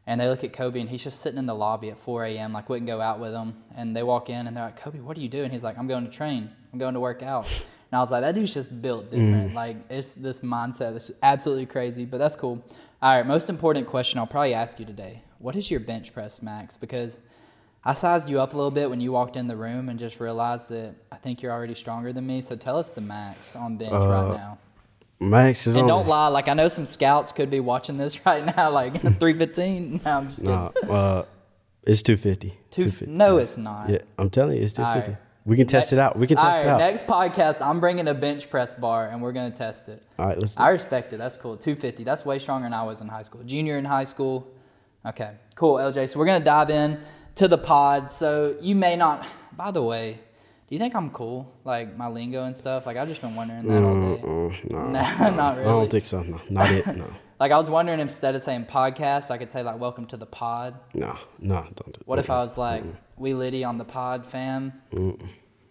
And 0.07 0.21
they 0.21 0.29
look 0.29 0.45
at 0.45 0.53
Kobe 0.53 0.81
and 0.81 0.89
he's 0.91 1.03
just 1.03 1.23
sitting 1.23 1.39
in 1.39 1.47
the 1.47 1.55
lobby 1.55 1.91
at 1.91 1.99
4 1.99 2.27
a.m. 2.27 2.53
like 2.53 2.69
wouldn't 2.69 2.87
go 2.87 3.01
out 3.01 3.21
with 3.21 3.33
them. 3.33 3.57
And 3.75 3.97
they 3.97 4.03
walk 4.03 4.29
in 4.29 4.47
and 4.47 4.55
they're 4.55 4.65
like, 4.67 4.77
Kobe, 4.77 5.01
what 5.01 5.17
are 5.17 5.21
you 5.21 5.31
doing? 5.31 5.51
He's 5.51 5.65
like, 5.65 5.79
I'm 5.79 5.87
going 5.87 6.05
to 6.05 6.11
train. 6.11 6.51
I'm 6.73 6.79
going 6.79 6.93
to 6.95 7.01
work 7.01 7.23
out. 7.23 7.47
And 7.47 7.99
I 7.99 8.01
was 8.01 8.11
like, 8.11 8.21
that 8.23 8.35
dude's 8.35 8.53
just 8.53 8.83
built 8.83 9.11
different. 9.11 9.55
Like 9.55 9.77
it's 9.89 10.15
this 10.15 10.41
mindset 10.41 10.93
that's 10.93 11.11
absolutely 11.23 11.65
crazy, 11.67 12.05
but 12.05 12.19
that's 12.19 12.37
cool. 12.37 12.63
All 13.01 13.17
right, 13.17 13.27
most 13.27 13.49
important 13.49 13.87
question 13.87 14.19
I'll 14.19 14.27
probably 14.27 14.53
ask 14.53 14.79
you 14.79 14.85
today. 14.85 15.23
What 15.39 15.57
is 15.57 15.71
your 15.71 15.81
bench 15.81 16.13
press 16.13 16.43
max? 16.43 16.77
Because 16.77 17.19
I 17.85 17.93
sized 17.93 18.29
you 18.29 18.41
up 18.41 18.55
a 18.55 18.57
little 18.57 18.71
bit 18.71 18.89
when 18.89 19.01
you 19.01 19.13
walked 19.13 19.37
in 19.37 19.47
the 19.47 19.57
room 19.57 19.89
and 19.89 19.99
just 19.99 20.21
realized 20.21 20.69
that 20.71 20.95
I 21.13 21.17
think 21.17 21.43
you're 21.43 21.53
already 21.53 21.75
stronger 21.75 22.13
than 22.13 22.27
me. 22.27 22.41
So 22.41 22.57
tell 22.57 22.79
us 22.79 22.91
the 22.91 23.01
max 23.01 23.55
on 23.55 23.77
bench 23.77 23.93
right 23.93 24.01
Uh, 24.31 24.35
now. 24.37 24.59
Max 25.21 25.67
is 25.67 25.77
And 25.77 25.85
on. 25.85 25.89
don't 25.89 26.09
lie, 26.09 26.29
like 26.29 26.49
I 26.49 26.55
know 26.55 26.69
some 26.69 26.87
scouts 26.87 27.31
could 27.33 27.51
be 27.51 27.61
watching 27.61 27.97
this 27.99 28.25
right 28.27 28.45
now, 28.57 28.71
like 28.71 29.01
315. 29.21 30.01
No, 30.05 30.11
I'm 30.19 30.29
just 30.29 30.41
kidding. 30.41 30.55
Nah, 30.55 30.71
uh, 30.91 31.25
it's 31.85 32.03
two 32.03 32.17
fifty. 32.17 32.59
Two, 32.71 32.91
no, 33.07 33.37
it's 33.37 33.57
not. 33.59 33.91
Yeah, 33.91 33.99
I'm 34.19 34.31
telling 34.31 34.57
you, 34.57 34.63
it's 34.63 34.73
250. 34.73 35.11
Right. 35.13 35.21
We 35.47 35.57
can 35.57 35.67
test 35.67 35.93
it 35.93 35.99
out. 35.99 36.19
We 36.19 36.27
can 36.27 36.39
test 36.39 36.47
right, 36.47 36.67
it 36.67 36.69
out. 36.69 36.79
Next 36.79 37.07
podcast, 37.07 37.61
I'm 37.61 37.79
bringing 37.79 38.09
a 38.09 38.15
bench 38.15 38.49
press 38.49 38.73
bar 38.73 39.09
and 39.09 39.21
we're 39.21 39.33
gonna 39.33 39.51
test 39.51 39.91
it. 39.91 40.03
All 40.19 40.27
right, 40.27 40.39
let's. 40.39 40.55
Do 40.55 40.63
I 40.63 40.71
respect 40.71 41.13
it. 41.13 41.19
That's 41.19 41.37
cool. 41.37 41.57
250. 41.59 42.03
That's 42.03 42.25
way 42.25 42.39
stronger 42.39 42.65
than 42.65 42.73
I 42.73 42.83
was 42.83 43.03
in 43.03 43.09
high 43.09 43.23
school. 43.23 43.43
Junior 43.43 43.77
in 43.77 43.85
high 43.85 44.05
school. 44.05 44.47
Okay, 45.07 45.33
cool, 45.55 45.75
LJ. 45.77 46.09
So 46.11 46.19
we're 46.19 46.27
gonna 46.27 46.45
dive 46.45 46.71
in 46.71 47.01
to 47.37 47.49
the 47.49 47.59
pod. 47.59 48.11
So 48.11 48.57
you 48.61 48.75
may 48.75 48.97
not. 48.97 49.27
By 49.57 49.71
the 49.71 49.83
way, 49.83 50.15
do 50.15 50.75
you 50.75 50.79
think 50.79 50.95
I'm 50.95 51.11
cool? 51.11 51.53
Like 51.65 51.97
my 51.97 52.09
lingo 52.09 52.45
and 52.45 52.57
stuff. 52.57 52.87
Like 52.87 52.97
I've 52.97 53.09
just 53.09 53.21
been 53.21 53.35
wondering 53.37 53.67
that 53.69 53.83
all 53.83 54.15
day. 54.17 54.23
Mm, 54.23 54.61
mm, 54.63 54.71
nah, 54.71 54.91
Nah, 54.91 55.31
not 55.31 55.59
I 55.59 55.65
don't 55.65 55.91
think 55.91 56.07
so. 56.07 56.23
No, 56.23 56.41
not 56.49 56.71
it. 56.71 56.87
No, 56.97 57.07
Like 57.41 57.53
I 57.53 57.59
was 57.59 57.69
wondering 57.69 58.01
instead 58.01 58.35
of 58.35 58.43
saying 58.43 58.65
podcast, 58.67 59.31
I 59.31 59.39
could 59.39 59.51
say 59.51 59.63
like 59.63 59.79
welcome 59.79 60.07
to 60.07 60.17
the 60.17 60.27
pod. 60.27 60.79
no, 60.95 61.19
no. 61.39 61.55
Don't 61.63 61.77
do. 61.93 62.01
It. 62.01 62.03
What 62.07 62.19
if 62.19 62.31
I 62.31 62.39
was 62.39 62.57
like, 62.57 62.85
we 63.17 63.35
Liddy 63.35 63.63
on 63.65 63.77
the 63.79 63.85
pod, 63.85 64.25
fam? 64.25 64.73
no, 64.93 65.17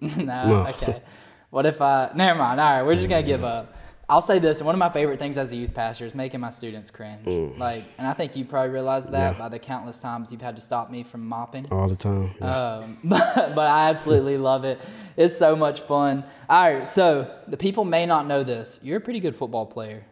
No. 0.02 0.68
okay. 0.70 1.02
What 1.50 1.66
if 1.66 1.82
I, 1.82 2.12
never 2.16 2.38
mind. 2.38 2.60
All 2.60 2.72
right, 2.74 2.84
we're 2.84 2.96
just 2.96 3.08
going 3.10 3.24
to 3.24 3.28
give 3.28 3.44
up. 3.44 3.76
I'll 4.10 4.22
say 4.22 4.38
this 4.38 4.62
one 4.62 4.76
of 4.76 4.80
my 4.80 4.90
favorite 4.90 5.18
things 5.18 5.38
as 5.38 5.54
a 5.54 5.56
youth 5.56 5.74
pastor 5.74 6.06
is 6.06 6.14
making 6.14 6.42
my 6.42 6.50
students 6.50 6.92
cringe. 6.92 7.26
Like, 7.58 7.86
and 7.98 8.06
I 8.06 8.14
think 8.14 8.36
you 8.36 8.44
probably 8.46 8.70
realize 8.72 9.06
that 9.08 9.34
Yeah. 9.34 9.40
by 9.40 9.50
the 9.50 9.60
countless 9.60 9.98
times 9.98 10.32
you've 10.32 10.42
had 10.42 10.56
to 10.58 10.62
stop 10.62 10.92
me 10.92 11.04
from 11.04 11.26
mopping. 11.28 11.68
all 11.72 11.88
the 11.88 11.96
time? 11.96 12.32
Yeah. 12.40 12.68
Um, 12.80 12.98
but, 13.04 13.56
but 13.56 13.68
I 13.72 13.90
absolutely 13.90 14.38
love 14.52 14.66
it. 14.66 14.80
It's 15.16 15.38
so 15.38 15.56
much 15.56 15.82
fun. 15.82 16.26
All 16.50 16.74
right, 16.74 16.88
so 16.88 17.34
the 17.48 17.56
people 17.58 17.86
may 17.86 18.06
not 18.06 18.28
know 18.28 18.44
this. 18.44 18.80
You're 18.84 18.98
a 18.98 19.02
pretty 19.02 19.20
good 19.22 19.36
football 19.36 19.66
player. 19.66 20.04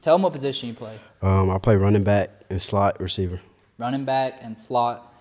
Tell 0.00 0.14
them 0.14 0.22
what 0.22 0.32
position 0.32 0.68
you 0.68 0.74
play. 0.76 0.96
Um, 1.22 1.50
I 1.50 1.58
play 1.58 1.74
running 1.74 2.04
back 2.04 2.30
and 2.50 2.62
slot 2.62 3.00
receiver. 3.00 3.40
running 3.78 4.04
back 4.04 4.38
and 4.40 4.56
slot 4.56 5.12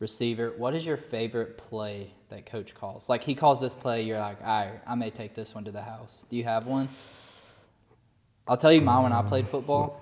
receiver. 0.00 0.52
What 0.56 0.74
is 0.74 0.84
your 0.84 0.96
favorite 0.96 1.56
play 1.56 2.10
that 2.28 2.44
coach 2.44 2.74
calls? 2.74 3.08
Like 3.08 3.22
he 3.22 3.36
calls 3.36 3.60
this 3.60 3.76
play, 3.76 4.02
you're 4.02 4.18
like, 4.18 4.38
all 4.40 4.46
right, 4.66 4.80
I 4.88 4.96
may 4.96 5.10
take 5.10 5.34
this 5.36 5.54
one 5.54 5.62
to 5.66 5.70
the 5.70 5.82
house. 5.82 6.26
Do 6.28 6.34
you 6.36 6.42
have 6.42 6.66
one? 6.66 6.88
I'll 8.48 8.56
tell 8.56 8.72
you 8.72 8.80
mine 8.80 9.04
when 9.04 9.12
I 9.12 9.22
played 9.22 9.48
football. 9.48 9.98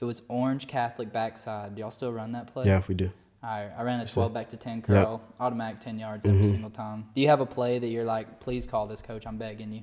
It 0.00 0.04
was 0.04 0.22
orange 0.28 0.66
Catholic 0.68 1.12
backside. 1.12 1.74
Do 1.74 1.80
y'all 1.80 1.90
still 1.90 2.12
run 2.12 2.32
that 2.32 2.52
play? 2.52 2.66
Yeah, 2.66 2.82
we 2.86 2.94
do. 2.94 3.10
Right, 3.42 3.70
I 3.76 3.82
ran 3.82 4.00
a 4.00 4.06
12 4.06 4.32
back 4.34 4.48
to 4.50 4.56
10 4.56 4.82
curl, 4.82 5.22
automatic 5.38 5.80
10 5.80 5.98
yards 5.98 6.26
every 6.26 6.44
single 6.44 6.70
time. 6.70 7.06
Do 7.14 7.20
you 7.20 7.28
have 7.28 7.40
a 7.40 7.46
play 7.46 7.78
that 7.78 7.86
you're 7.88 8.04
like, 8.04 8.40
please 8.40 8.66
call 8.66 8.86
this 8.88 9.00
coach, 9.00 9.26
I'm 9.26 9.38
begging 9.38 9.72
you? 9.72 9.82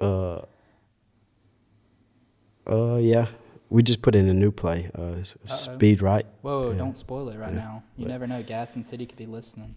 Uh, 0.00 0.42
uh, 2.68 2.96
yeah. 2.96 3.26
We 3.68 3.82
just 3.82 4.02
put 4.02 4.14
in 4.14 4.28
a 4.28 4.34
new 4.34 4.50
play. 4.52 4.90
Uh, 4.94 5.22
speed 5.46 6.02
right. 6.02 6.26
Whoa, 6.42 6.70
Yeah. 6.72 6.78
don't 6.78 6.96
spoil 6.96 7.28
it 7.30 7.38
right 7.38 7.52
now. 7.54 7.82
You 7.96 8.06
never 8.06 8.26
know. 8.26 8.42
Gadsden 8.42 8.84
City 8.84 9.06
could 9.06 9.18
be 9.18 9.26
listening. 9.26 9.76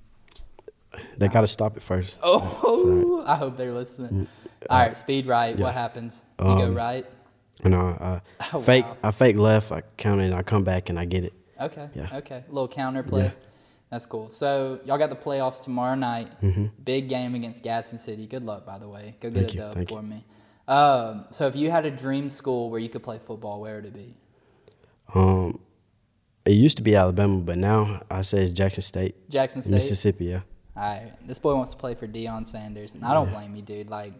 They 1.18 1.28
got 1.28 1.42
to 1.42 1.48
stop 1.48 1.76
it 1.76 1.84
first. 1.84 2.18
Oh, 2.22 3.24
I 3.26 3.36
hope 3.36 3.58
they're 3.58 3.74
listening. 3.74 4.28
All 4.70 4.80
right, 4.80 4.96
speed 4.98 5.28
right. 5.28 5.58
What 5.58 5.74
happens? 5.74 6.26
You 6.40 6.46
go 6.46 6.52
Um, 6.66 6.76
right. 6.76 7.06
And 7.64 7.74
I, 7.76 8.22
I 8.40 8.46
Oh, 8.54 8.60
fake. 8.60 8.86
wow. 8.86 8.98
I 9.04 9.12
fake 9.12 9.38
left. 9.38 9.72
I 9.72 9.82
count 9.98 10.22
it. 10.22 10.26
and 10.26 10.36
I 10.36 10.44
come 10.44 10.64
back 10.64 10.90
and 10.90 11.00
I 11.00 11.06
get 11.06 11.24
it. 11.24 11.34
Okay. 11.60 11.88
yeah. 11.94 12.10
Okay. 12.18 12.44
A 12.48 12.52
little 12.52 12.68
counter 12.68 13.02
play. 13.04 13.26
Yeah. 13.26 13.32
That's 13.90 14.06
cool. 14.06 14.30
So 14.30 14.80
y'all 14.86 14.98
got 14.98 15.10
the 15.10 15.16
playoffs 15.16 15.62
tomorrow 15.62 15.96
night. 15.96 16.30
Mm-hmm. 16.42 16.66
Big 16.84 17.08
game 17.08 17.34
against 17.36 17.64
Gadsden 17.64 17.98
City. 18.00 18.28
Good 18.28 18.44
luck, 18.44 18.66
by 18.66 18.78
the 18.78 18.90
way. 18.90 19.16
Go 19.22 19.30
get 19.30 19.40
Thank 19.46 19.54
a 19.54 19.58
dub 19.58 19.74
thank 19.74 19.90
for 19.90 20.02
you. 20.02 20.08
me. 20.08 20.26
Um, 20.68 21.26
so 21.30 21.48
if 21.48 21.56
you 21.56 21.72
had 21.72 21.86
a 21.86 21.92
dream 21.92 22.30
school 22.30 22.70
where 22.70 22.80
you 22.80 22.90
could 22.90 23.04
play 23.04 23.20
football, 23.20 23.62
where 23.62 23.76
would 23.76 23.86
it 23.86 23.94
be? 23.94 24.16
Um, 25.14 25.60
it 26.46 26.54
used 26.54 26.78
to 26.78 26.84
be 26.84 26.96
Alabama, 26.96 27.38
but 27.40 27.58
now 27.58 28.02
I 28.10 28.22
say 28.22 28.42
it's 28.44 28.52
Jackson 28.52 28.82
State, 28.82 29.30
Jackson 29.30 29.62
State. 29.64 29.74
Mississippi. 29.74 30.26
Yeah. 30.26 30.42
All 30.76 30.84
right. 30.84 31.12
This 31.26 31.40
boy 31.40 31.56
wants 31.56 31.72
to 31.72 31.78
play 31.78 31.94
for 31.96 32.08
Deion 32.08 32.46
Sanders, 32.46 32.96
and 32.96 33.06
I 33.06 33.14
don't 33.14 33.30
blame 33.32 33.56
you, 33.56 33.62
dude. 33.62 33.90
Like, 33.90 34.14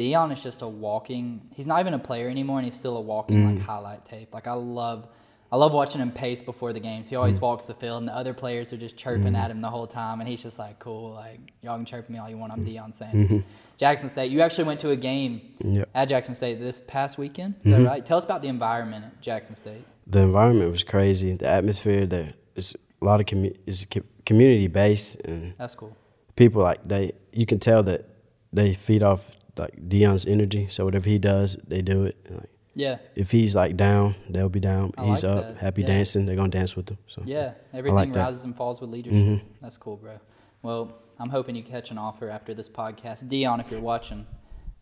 Deion 0.00 0.32
is 0.32 0.42
just 0.42 0.62
a 0.62 0.68
walking. 0.68 1.42
He's 1.54 1.66
not 1.66 1.80
even 1.80 1.92
a 1.94 1.98
player 1.98 2.28
anymore, 2.28 2.58
and 2.58 2.64
he's 2.64 2.74
still 2.74 2.96
a 2.96 3.00
walking 3.00 3.38
Mm. 3.38 3.54
like 3.56 3.62
highlight 3.66 4.04
tape. 4.04 4.32
Like, 4.32 4.46
I 4.46 4.54
love, 4.54 5.06
I 5.52 5.56
love 5.56 5.72
watching 5.74 6.00
him 6.00 6.10
pace 6.10 6.40
before 6.40 6.72
the 6.72 6.80
games. 6.80 7.08
He 7.10 7.16
always 7.16 7.38
Mm. 7.38 7.42
walks 7.42 7.66
the 7.66 7.74
field, 7.74 7.98
and 7.98 8.08
the 8.08 8.16
other 8.16 8.32
players 8.32 8.72
are 8.72 8.76
just 8.78 8.96
chirping 8.96 9.34
at 9.36 9.50
him 9.50 9.60
the 9.60 9.68
whole 9.68 9.86
time, 9.86 10.20
and 10.20 10.28
he's 10.28 10.42
just 10.42 10.58
like, 10.58 10.78
"Cool, 10.78 11.10
like 11.12 11.40
y'all 11.62 11.76
can 11.76 11.84
chirp 11.84 12.08
me 12.08 12.18
all 12.18 12.30
you 12.30 12.38
want. 12.38 12.52
I'm 12.52 12.64
Deion 12.64 12.94
Sanders." 12.94 13.42
Jackson 13.76 14.08
State. 14.08 14.30
You 14.30 14.40
actually 14.42 14.64
went 14.64 14.80
to 14.80 14.90
a 14.90 14.96
game 14.96 15.40
Mm-hmm. 15.62 15.74
Yep. 15.76 15.88
at 15.94 16.08
Jackson 16.08 16.34
State 16.34 16.60
this 16.60 16.80
past 16.80 17.18
weekend. 17.18 17.54
Is 17.64 17.72
that 17.72 17.82
right? 17.82 18.04
Tell 18.04 18.18
us 18.18 18.24
about 18.24 18.42
the 18.42 18.48
environment 18.48 19.04
at 19.06 19.20
Jackson 19.20 19.54
State. 19.56 19.84
The 20.06 20.20
environment 20.20 20.70
was 20.70 20.82
crazy. 20.82 21.34
The 21.34 21.46
atmosphere 21.46 22.06
there 22.06 22.34
is 22.56 22.76
a 23.00 23.04
lot 23.04 23.20
of 23.20 23.26
commu- 23.26 23.56
is 23.66 23.86
community 24.26 24.66
based 24.66 25.20
and 25.24 25.54
That's 25.58 25.74
cool. 25.74 25.96
people 26.36 26.62
like 26.62 26.84
they 26.84 27.12
you 27.32 27.46
can 27.46 27.58
tell 27.58 27.82
that 27.84 28.04
they 28.52 28.74
feed 28.74 29.02
off 29.02 29.30
like 29.56 29.88
Deion's 29.88 30.26
energy. 30.26 30.66
So 30.68 30.84
whatever 30.84 31.08
he 31.08 31.18
does, 31.18 31.56
they 31.66 31.82
do 31.82 32.04
it. 32.04 32.16
Like, 32.30 32.50
Yeah. 32.74 32.98
if 33.14 33.30
he's 33.30 33.54
like 33.54 33.76
down, 33.76 34.14
they'll 34.28 34.48
be 34.48 34.60
down. 34.60 34.92
I 34.96 35.06
he's 35.06 35.24
like 35.24 35.36
up, 35.36 35.48
that. 35.48 35.56
happy 35.58 35.82
Yeah. 35.82 35.88
dancing. 35.88 36.26
They're 36.26 36.36
gonna 36.36 36.48
dance 36.50 36.76
with 36.76 36.88
him. 36.88 36.98
So 37.06 37.22
Yeah, 37.24 37.52
everything 37.72 37.96
that. 37.96 38.06
Mm-hmm. 38.08 38.18
rises 38.18 38.44
and 38.44 38.56
falls 38.56 38.80
with 38.80 38.90
leadership. 38.90 39.42
That's 39.60 39.76
cool, 39.76 39.96
bro. 39.96 40.18
Well, 40.62 40.92
I'm 41.18 41.30
hoping 41.30 41.54
you 41.56 41.62
catch 41.62 41.90
an 41.90 41.98
offer 41.98 42.28
after 42.30 42.54
this 42.54 42.68
podcast. 42.68 43.24
Deion, 43.28 43.60
if 43.60 43.70
you're 43.70 43.80
watching, 43.80 44.26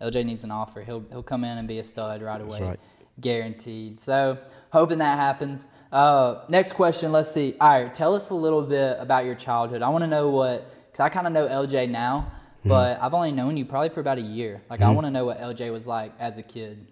LJ 0.00 0.24
needs 0.24 0.44
an 0.44 0.50
offer. 0.50 0.82
He'll 0.82 1.04
he'll 1.10 1.22
come 1.22 1.44
in 1.44 1.58
and 1.58 1.66
be 1.66 1.78
a 1.78 1.84
stud 1.84 2.22
right 2.22 2.40
away, 2.40 2.62
right. 2.62 2.80
guaranteed. 3.20 4.00
So 4.00 4.38
hoping 4.72 4.98
that 4.98 5.18
happens. 5.18 5.68
Uh, 5.90 6.42
next 6.48 6.72
question. 6.72 7.10
Let's 7.12 7.30
see. 7.30 7.56
All 7.60 7.70
right, 7.82 7.92
tell 7.92 8.14
us 8.14 8.30
a 8.30 8.34
little 8.34 8.62
bit 8.62 8.96
about 9.00 9.24
your 9.24 9.34
childhood. 9.34 9.82
I 9.82 9.88
want 9.88 10.02
to 10.04 10.08
know 10.08 10.28
what 10.30 10.68
because 10.86 11.00
I 11.00 11.08
kind 11.08 11.26
of 11.26 11.32
know 11.32 11.46
LJ 11.46 11.90
now, 11.90 12.20
Mm-hmm. 12.20 12.34
But 12.68 13.00
I've 13.02 13.14
only 13.14 13.32
known 13.32 13.56
you 13.56 13.64
probably 13.64 13.88
for 13.90 14.00
about 14.00 14.18
a 14.18 14.22
year. 14.22 14.62
Like 14.70 14.80
I 14.82 14.90
want 14.90 15.06
to 15.06 15.10
know 15.10 15.24
what 15.24 15.40
LJ 15.40 15.72
was 15.72 15.86
like 15.86 16.12
as 16.18 16.38
a 16.38 16.42
kid. 16.42 16.86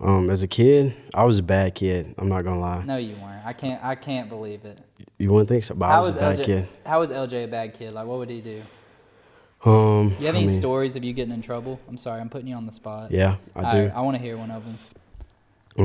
um, 0.00 0.30
as 0.30 0.42
a 0.42 0.48
kid, 0.48 0.94
I 1.14 1.24
was 1.24 1.38
a 1.38 1.42
bad 1.42 1.74
kid. 1.74 2.14
I'm 2.18 2.28
not 2.28 2.42
gonna 2.44 2.60
lie. 2.60 2.84
No, 2.84 2.96
you 2.96 3.14
weren't. 3.16 3.44
I 3.44 3.52
can't. 3.52 3.82
I 3.84 3.94
can't 3.94 4.28
believe 4.28 4.64
it. 4.64 4.80
You 5.18 5.30
wouldn't 5.32 5.48
think 5.48 5.64
so, 5.64 5.74
but 5.74 5.86
I 5.86 5.98
was 6.00 6.16
a 6.16 6.20
bad 6.20 6.38
LJ? 6.38 6.44
kid. 6.44 6.68
How 6.86 7.00
was 7.00 7.10
LJ 7.10 7.44
a 7.44 7.48
bad 7.48 7.74
kid? 7.74 7.92
Like, 7.94 8.06
what 8.06 8.18
would 8.18 8.30
he 8.30 8.40
do? 8.40 8.62
Um, 9.64 10.14
You 10.20 10.26
have 10.26 10.36
I 10.36 10.38
any 10.38 10.40
mean, 10.40 10.48
stories 10.48 10.94
of 10.94 11.04
you 11.04 11.12
getting 11.12 11.34
in 11.34 11.42
trouble? 11.42 11.80
I'm 11.88 11.96
sorry, 11.96 12.20
I'm 12.20 12.28
putting 12.28 12.46
you 12.46 12.54
on 12.54 12.66
the 12.66 12.72
spot. 12.72 13.10
Yeah, 13.10 13.36
I 13.56 13.62
All 13.64 13.72
do. 13.72 13.78
right, 13.86 13.92
I 13.96 14.00
want 14.02 14.16
to 14.16 14.22
hear 14.22 14.36
one 14.36 14.52
of 14.52 14.62
them. 14.64 14.78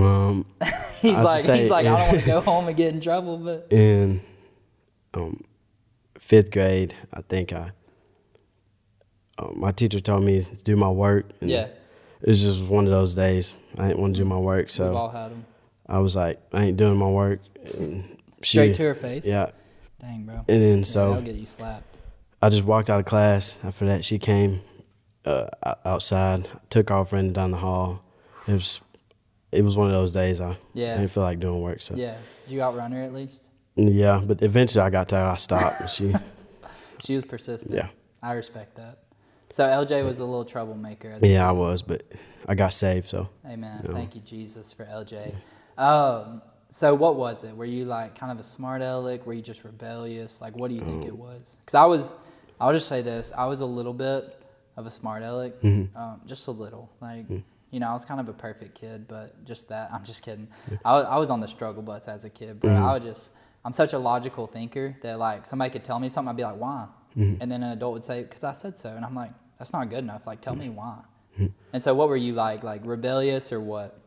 Um, 0.03 0.45
He's 1.01 1.15
I'd 1.15 1.21
like, 1.23 1.39
say- 1.39 1.61
he's 1.61 1.69
like, 1.69 1.85
I 1.87 1.97
don't 1.97 2.07
want 2.13 2.19
to 2.21 2.25
go 2.25 2.41
home 2.51 2.67
and 2.67 2.77
get 2.77 2.93
in 2.93 3.01
trouble, 3.01 3.37
but 3.37 3.67
in 3.71 4.21
um, 5.15 5.43
fifth 6.19 6.51
grade, 6.51 6.95
I 7.11 7.21
think 7.21 7.51
I 7.51 7.71
um, 9.37 9.53
my 9.57 9.71
teacher 9.71 9.99
told 9.99 10.23
me 10.23 10.43
to 10.43 10.63
do 10.63 10.75
my 10.75 10.89
work. 10.89 11.25
And 11.41 11.49
yeah, 11.49 11.67
it's 12.21 12.41
just 12.41 12.63
one 12.63 12.85
of 12.85 12.91
those 12.91 13.13
days. 13.15 13.53
I 13.77 13.87
didn't 13.87 14.01
want 14.01 14.15
to 14.15 14.21
do 14.21 14.25
my 14.25 14.37
work, 14.37 14.69
We've 14.77 14.95
all 14.95 15.11
so 15.11 15.17
had 15.17 15.31
them. 15.31 15.45
I 15.87 15.99
was 15.99 16.15
like, 16.15 16.39
I 16.53 16.65
ain't 16.65 16.77
doing 16.77 16.97
my 16.97 17.09
work. 17.09 17.39
And 17.75 18.17
she, 18.41 18.57
Straight 18.57 18.75
to 18.75 18.83
her 18.83 18.95
face. 18.95 19.25
yeah. 19.25 19.51
Dang, 19.99 20.23
bro. 20.23 20.35
And 20.47 20.61
then 20.61 20.79
Yeah, 20.79 20.83
so 20.85 21.13
I'll 21.13 21.21
get 21.21 21.35
you 21.35 21.45
slapped. 21.45 21.97
I 22.41 22.49
just 22.49 22.63
walked 22.63 22.89
out 22.89 22.99
of 22.99 23.05
class. 23.05 23.57
After 23.63 23.85
that, 23.85 24.03
she 24.03 24.19
came 24.19 24.61
uh, 25.25 25.47
outside, 25.85 26.47
took 26.69 26.91
off, 26.91 27.13
ran 27.13 27.31
down 27.33 27.51
the 27.51 27.57
hall. 27.57 28.03
It 28.47 28.53
was 28.53 28.81
it 29.51 29.61
was 29.63 29.77
one 29.77 29.87
of 29.87 29.93
those 29.93 30.11
days 30.11 30.41
I, 30.41 30.57
Yeah. 30.73 30.97
Didn't 30.97 31.11
feel 31.11 31.23
like 31.23 31.39
doing 31.39 31.61
work. 31.61 31.81
So 31.81 31.95
Yeah. 31.95 32.17
Did 32.45 32.53
you 32.53 32.61
outrun 32.61 32.91
her 32.91 33.01
at 33.03 33.13
least? 33.13 33.49
yeah, 33.75 34.21
but 34.25 34.41
eventually 34.41 34.81
I 34.83 34.89
got 34.89 35.09
tired. 35.09 35.31
I 35.31 35.35
stopped. 35.37 35.89
she 35.91 36.13
She 37.03 37.15
was 37.15 37.25
persistent. 37.25 37.75
yeah 37.75 37.89
I 38.21 38.33
respect 38.33 38.75
that. 38.75 38.99
So 39.53 39.63
LJ 39.63 40.03
was 40.03 40.17
a 40.17 40.25
little 40.25 40.43
troublemaker. 40.45 41.11
As 41.11 41.23
yeah 41.23 41.47
I 41.47 41.51
was, 41.51 41.81
but 41.83 42.01
I 42.47 42.55
got 42.55 42.73
saved. 42.73 43.07
So 43.07 43.29
Amen. 43.45 43.81
No. 43.87 43.93
Thank 43.93 44.15
you, 44.15 44.21
Jesus, 44.21 44.73
for 44.73 44.83
LJ. 44.85 45.35
Um, 45.77 46.41
so 46.69 46.95
what 46.95 47.15
was 47.17 47.43
it? 47.43 47.55
Were 47.55 47.65
you 47.65 47.85
like 47.85 48.17
kind 48.17 48.31
of 48.31 48.39
a 48.39 48.43
smart 48.43 48.81
aleck? 48.81 49.25
Were 49.27 49.33
you 49.33 49.43
just 49.43 49.63
rebellious? 49.63 50.41
Like, 50.41 50.55
what 50.57 50.69
do 50.69 50.75
you 50.75 50.81
think 50.81 51.03
Um, 51.03 51.07
it 51.07 51.15
was? 51.15 51.57
Because 51.61 51.75
I 51.75 51.85
was, 51.85 52.15
I'll 52.59 52.73
just 52.73 52.87
say 52.87 53.03
this: 53.03 53.31
I 53.37 53.45
was 53.45 53.61
a 53.61 53.65
little 53.65 53.93
bit 53.93 54.41
of 54.75 54.87
a 54.87 54.89
smart 54.89 55.21
aleck, 55.21 55.61
Mm-hmm. 55.61 55.95
um, 55.95 56.21
just 56.25 56.47
a 56.47 56.51
little. 56.51 56.89
Like, 56.99 57.27
Mm. 57.29 57.43
you 57.69 57.79
know, 57.79 57.89
I 57.89 57.93
was 57.93 58.05
kind 58.05 58.19
of 58.19 58.27
a 58.29 58.33
perfect 58.33 58.73
kid, 58.73 59.07
but 59.07 59.45
just 59.45 59.69
that. 59.69 59.93
I'm 59.93 60.03
just 60.03 60.23
kidding. 60.23 60.47
I 60.83 60.95
was, 60.95 61.05
I 61.05 61.17
was 61.17 61.29
on 61.29 61.41
the 61.41 61.47
struggle 61.47 61.83
bus 61.83 62.07
as 62.07 62.23
a 62.25 62.29
kid, 62.31 62.59
but 62.59 62.69
Mm-hmm. 62.71 62.83
I 62.85 62.93
would 62.93 63.03
just. 63.03 63.31
I'm 63.65 63.71
such 63.71 63.93
a 63.93 63.99
logical 63.99 64.47
thinker 64.47 64.97
that 65.03 65.19
like 65.19 65.45
somebody 65.45 65.69
could 65.71 65.83
tell 65.85 65.99
me 65.99 66.09
something, 66.09 66.29
I'd 66.31 66.35
be 66.37 66.43
like, 66.43 66.57
why? 66.57 66.87
Mm-hmm. 67.15 67.41
And 67.41 67.51
then 67.51 67.61
an 67.63 67.71
adult 67.73 67.93
would 67.93 68.03
say, 68.03 68.23
because 68.23 68.43
I 68.43 68.51
said 68.53 68.75
so, 68.75 68.89
and 68.89 69.05
I'm 69.05 69.13
like, 69.13 69.31
that's 69.63 69.71
not 69.71 69.89
good 69.89 69.99
enough. 69.99 70.27
Like, 70.27 70.41
tell 70.41 70.55
me 70.55 70.67
why. 70.67 70.97
Mm-hmm. 71.35 71.47
And 71.71 71.81
so, 71.81 71.93
what 71.93 72.09
were 72.09 72.17
you 72.17 72.33
like? 72.33 72.63
Like 72.63 72.81
rebellious 72.83 73.53
or 73.53 73.61
what? 73.61 73.97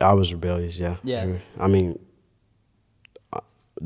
I 0.00 0.14
was 0.14 0.32
rebellious. 0.32 0.78
Yeah. 0.78 0.96
Yeah. 1.04 1.24
sure. 1.24 1.40
I 1.60 1.66
mean, 1.68 1.98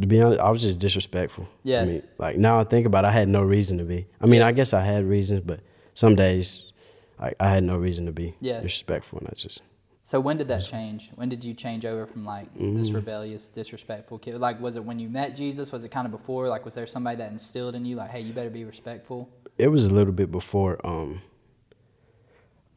to 0.00 0.06
be 0.06 0.20
honest, 0.20 0.40
I 0.40 0.50
was 0.50 0.62
just 0.62 0.78
disrespectful. 0.78 1.48
Yeah. 1.64 1.82
I 1.82 1.84
mean, 1.86 2.02
like 2.18 2.36
now 2.36 2.60
I 2.60 2.64
think 2.64 2.86
about, 2.86 3.04
it, 3.04 3.08
I 3.08 3.10
had 3.12 3.28
no 3.28 3.42
reason 3.42 3.78
to 3.78 3.84
be. 3.84 4.06
I 4.20 4.26
mean, 4.26 4.40
Yeah. 4.40 4.46
I 4.46 4.52
guess 4.52 4.72
I 4.72 4.80
had 4.80 5.04
reasons, 5.04 5.40
but 5.44 5.60
some 5.94 6.14
days, 6.14 6.72
like 7.18 7.34
I 7.40 7.50
had 7.50 7.64
no 7.64 7.76
reason 7.76 8.06
to 8.06 8.12
be 8.12 8.34
Yeah. 8.40 8.60
disrespectful, 8.60 9.18
and 9.18 9.26
that's 9.28 9.42
just. 9.42 9.60
So 10.02 10.20
when 10.20 10.38
did 10.38 10.48
that 10.48 10.62
change? 10.64 11.10
When 11.16 11.28
did 11.28 11.44
you 11.44 11.52
change 11.52 11.84
over 11.84 12.06
from 12.06 12.24
like 12.24 12.46
Mm-hmm. 12.54 12.78
this 12.78 12.90
rebellious, 12.92 13.48
disrespectful 13.48 14.18
kid? 14.20 14.36
Like, 14.38 14.60
was 14.60 14.76
it 14.76 14.84
when 14.84 14.98
you 15.00 15.08
met 15.08 15.34
Jesus? 15.36 15.72
Was 15.72 15.84
it 15.84 15.90
kind 15.90 16.06
of 16.06 16.12
before? 16.12 16.48
Like, 16.48 16.64
was 16.64 16.74
there 16.74 16.86
somebody 16.86 17.16
that 17.16 17.32
instilled 17.32 17.74
in 17.74 17.84
you, 17.84 17.96
like, 17.96 18.10
hey, 18.10 18.20
you 18.20 18.32
better 18.32 18.50
be 18.50 18.64
respectful? 18.64 19.28
It 19.58 19.68
was 19.68 19.86
a 19.86 19.92
little 19.94 20.12
bit 20.12 20.30
before 20.30 20.78
um 20.84 21.20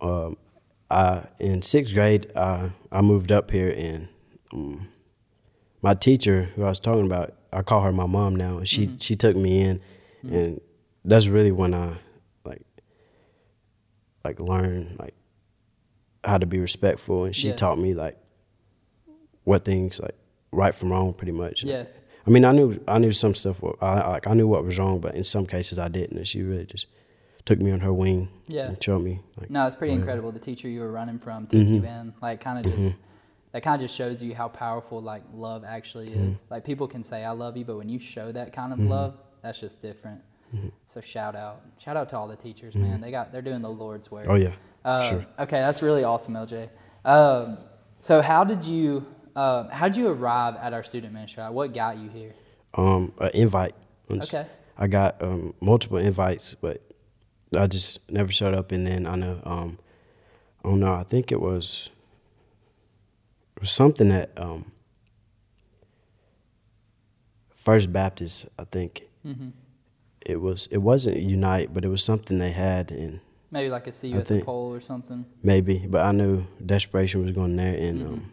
um 0.01 0.37
I 0.89 1.23
in 1.39 1.61
sixth 1.61 1.93
grade 1.93 2.31
I 2.35 2.71
I 2.91 3.01
moved 3.01 3.31
up 3.31 3.51
here 3.51 3.73
and 3.75 4.07
um, 4.53 4.89
my 5.81 5.93
teacher 5.93 6.49
who 6.55 6.63
I 6.63 6.69
was 6.69 6.79
talking 6.79 7.05
about 7.05 7.33
I 7.53 7.61
call 7.61 7.81
her 7.81 7.91
my 7.91 8.05
mom 8.07 8.35
now 8.35 8.57
and 8.57 8.67
she 8.67 8.95
she 8.99 9.15
took 9.15 9.35
me 9.35 9.61
in 9.61 9.81
and 10.23 10.59
that's 11.05 11.27
really 11.27 11.51
when 11.51 11.73
I 11.73 11.97
like 12.43 12.61
like 14.25 14.39
learned 14.39 14.99
like 14.99 15.13
how 16.23 16.37
to 16.37 16.45
be 16.45 16.59
respectful 16.59 17.25
and 17.25 17.35
she 17.35 17.47
Yeah. 17.49 17.55
taught 17.55 17.79
me 17.79 17.93
like 17.93 18.17
what 19.43 19.65
things 19.65 19.99
like 19.99 20.15
right 20.51 20.75
from 20.75 20.91
wrong 20.91 21.13
pretty 21.13 21.31
much 21.31 21.63
Yeah. 21.63 21.85
I 22.25 22.29
mean, 22.29 22.45
I 22.45 22.51
knew 22.51 22.79
I 22.87 22.99
knew 22.99 23.11
some 23.11 23.33
stuff. 23.33 23.63
I 23.81 24.09
like 24.09 24.27
I 24.27 24.33
knew 24.33 24.47
what 24.47 24.63
was 24.63 24.77
wrong, 24.77 24.99
but 24.99 25.15
in 25.15 25.23
some 25.23 25.45
cases 25.45 25.79
I 25.79 25.87
didn't. 25.87 26.17
And 26.17 26.27
she 26.27 26.41
really 26.41 26.65
just 26.65 26.87
took 27.45 27.59
me 27.59 27.71
on 27.71 27.79
her 27.79 27.91
wing 27.91 28.29
Yeah. 28.47 28.67
and 28.67 28.83
showed 28.83 28.99
me 28.99 29.19
like 29.37 29.49
No, 29.49 29.65
it's 29.65 29.75
pretty 29.75 29.93
incredible. 29.93 30.31
The 30.31 30.39
teacher 30.39 30.67
you 30.67 30.81
were 30.81 30.91
running 30.91 31.19
from 31.19 31.47
took 31.47 31.67
you 31.67 31.83
in. 31.83 32.13
Like, 32.21 32.39
kind 32.41 32.63
of 32.63 32.71
just 32.71 32.85
mm-hmm. 32.85 32.97
that 33.51 33.63
kind 33.63 33.75
of 33.75 33.81
just 33.81 33.95
shows 33.95 34.21
you 34.21 34.35
how 34.35 34.47
powerful 34.47 35.01
like 35.01 35.23
love 35.33 35.63
actually 35.63 36.09
is. 36.09 36.37
Mm-hmm. 36.37 36.53
Like, 36.53 36.63
people 36.63 36.87
can 36.87 37.03
say 37.03 37.23
I 37.23 37.31
love 37.31 37.57
you, 37.57 37.65
but 37.65 37.77
when 37.77 37.89
you 37.89 37.97
show 37.97 38.31
that 38.31 38.53
kind 38.53 38.73
of 38.73 38.79
mm-hmm. 38.79 38.89
love, 38.89 39.17
that's 39.41 39.59
just 39.59 39.81
different. 39.81 40.21
So 40.85 40.99
shout 40.99 41.35
out, 41.35 41.61
shout 41.77 41.95
out 41.95 42.09
to 42.09 42.17
all 42.17 42.27
the 42.27 42.35
teachers, 42.35 42.75
man. 42.75 42.99
They 42.99 43.09
got 43.09 43.31
they're 43.31 43.41
doing 43.41 43.61
the 43.61 43.69
Lord's 43.69 44.11
work. 44.11 44.25
oh 44.29 44.35
yeah, 44.35 44.51
Uh, 44.83 45.09
sure. 45.09 45.25
Okay, 45.39 45.59
that's 45.59 45.81
really 45.81 46.03
awesome, 46.03 46.33
LJ. 46.33 46.69
Um, 47.05 47.57
so 47.99 48.21
how 48.21 48.43
did 48.43 48.65
you 48.65 49.05
uh, 49.35 49.69
how 49.69 49.87
did 49.87 49.97
you 49.97 50.07
arrive 50.09 50.55
at 50.57 50.73
our 50.73 50.83
student 50.83 51.13
ministry? 51.13 51.43
What 51.43 51.73
got 51.73 51.97
you 51.97 52.09
here? 52.09 52.33
Um, 52.73 53.13
an 53.19 53.31
invite. 53.33 53.73
Okay. 54.09 54.45
I 54.77 54.87
got 54.87 55.21
um 55.21 55.53
multiple 55.61 55.97
invites, 55.97 56.53
but 56.53 56.81
I 57.55 57.67
just 57.67 57.99
never 58.09 58.31
showed 58.31 58.53
up. 58.53 58.71
And 58.71 58.85
then 58.87 59.05
I 59.05 59.15
know 59.15 59.41
um, 59.43 59.77
I 60.63 60.69
don't 60.69 60.79
know. 60.79 60.93
I 60.93 61.03
think 61.03 61.31
it 61.31 61.39
was 61.41 61.89
it 63.55 63.61
was 63.61 63.71
something 63.71 64.09
that 64.09 64.31
um 64.37 64.71
First 67.53 67.91
Baptist. 67.93 68.47
I 68.57 68.63
think 68.65 69.03
hmm 69.23 69.49
it 70.25 70.39
was. 70.39 70.67
It 70.71 70.77
wasn't 70.77 71.17
Unite, 71.17 71.73
but 71.73 71.83
it 71.83 71.87
was 71.87 72.03
something 72.03 72.37
they 72.37 72.51
had 72.51 72.91
and. 72.91 73.19
Maybe 73.49 73.69
like 73.69 73.87
a 73.87 73.91
see 73.91 74.07
you 74.09 74.17
I 74.17 74.19
at 74.19 74.27
the 74.27 74.41
pole 74.41 74.71
or 74.73 74.79
something. 74.79 75.25
Maybe, 75.43 75.79
but 75.79 76.05
I 76.05 76.11
knew 76.11 76.45
desperation 76.65 77.21
was 77.21 77.31
going 77.31 77.55
there, 77.55 77.73
and 77.75 77.99
Mm-hmm. 77.99 78.13
um, 78.13 78.30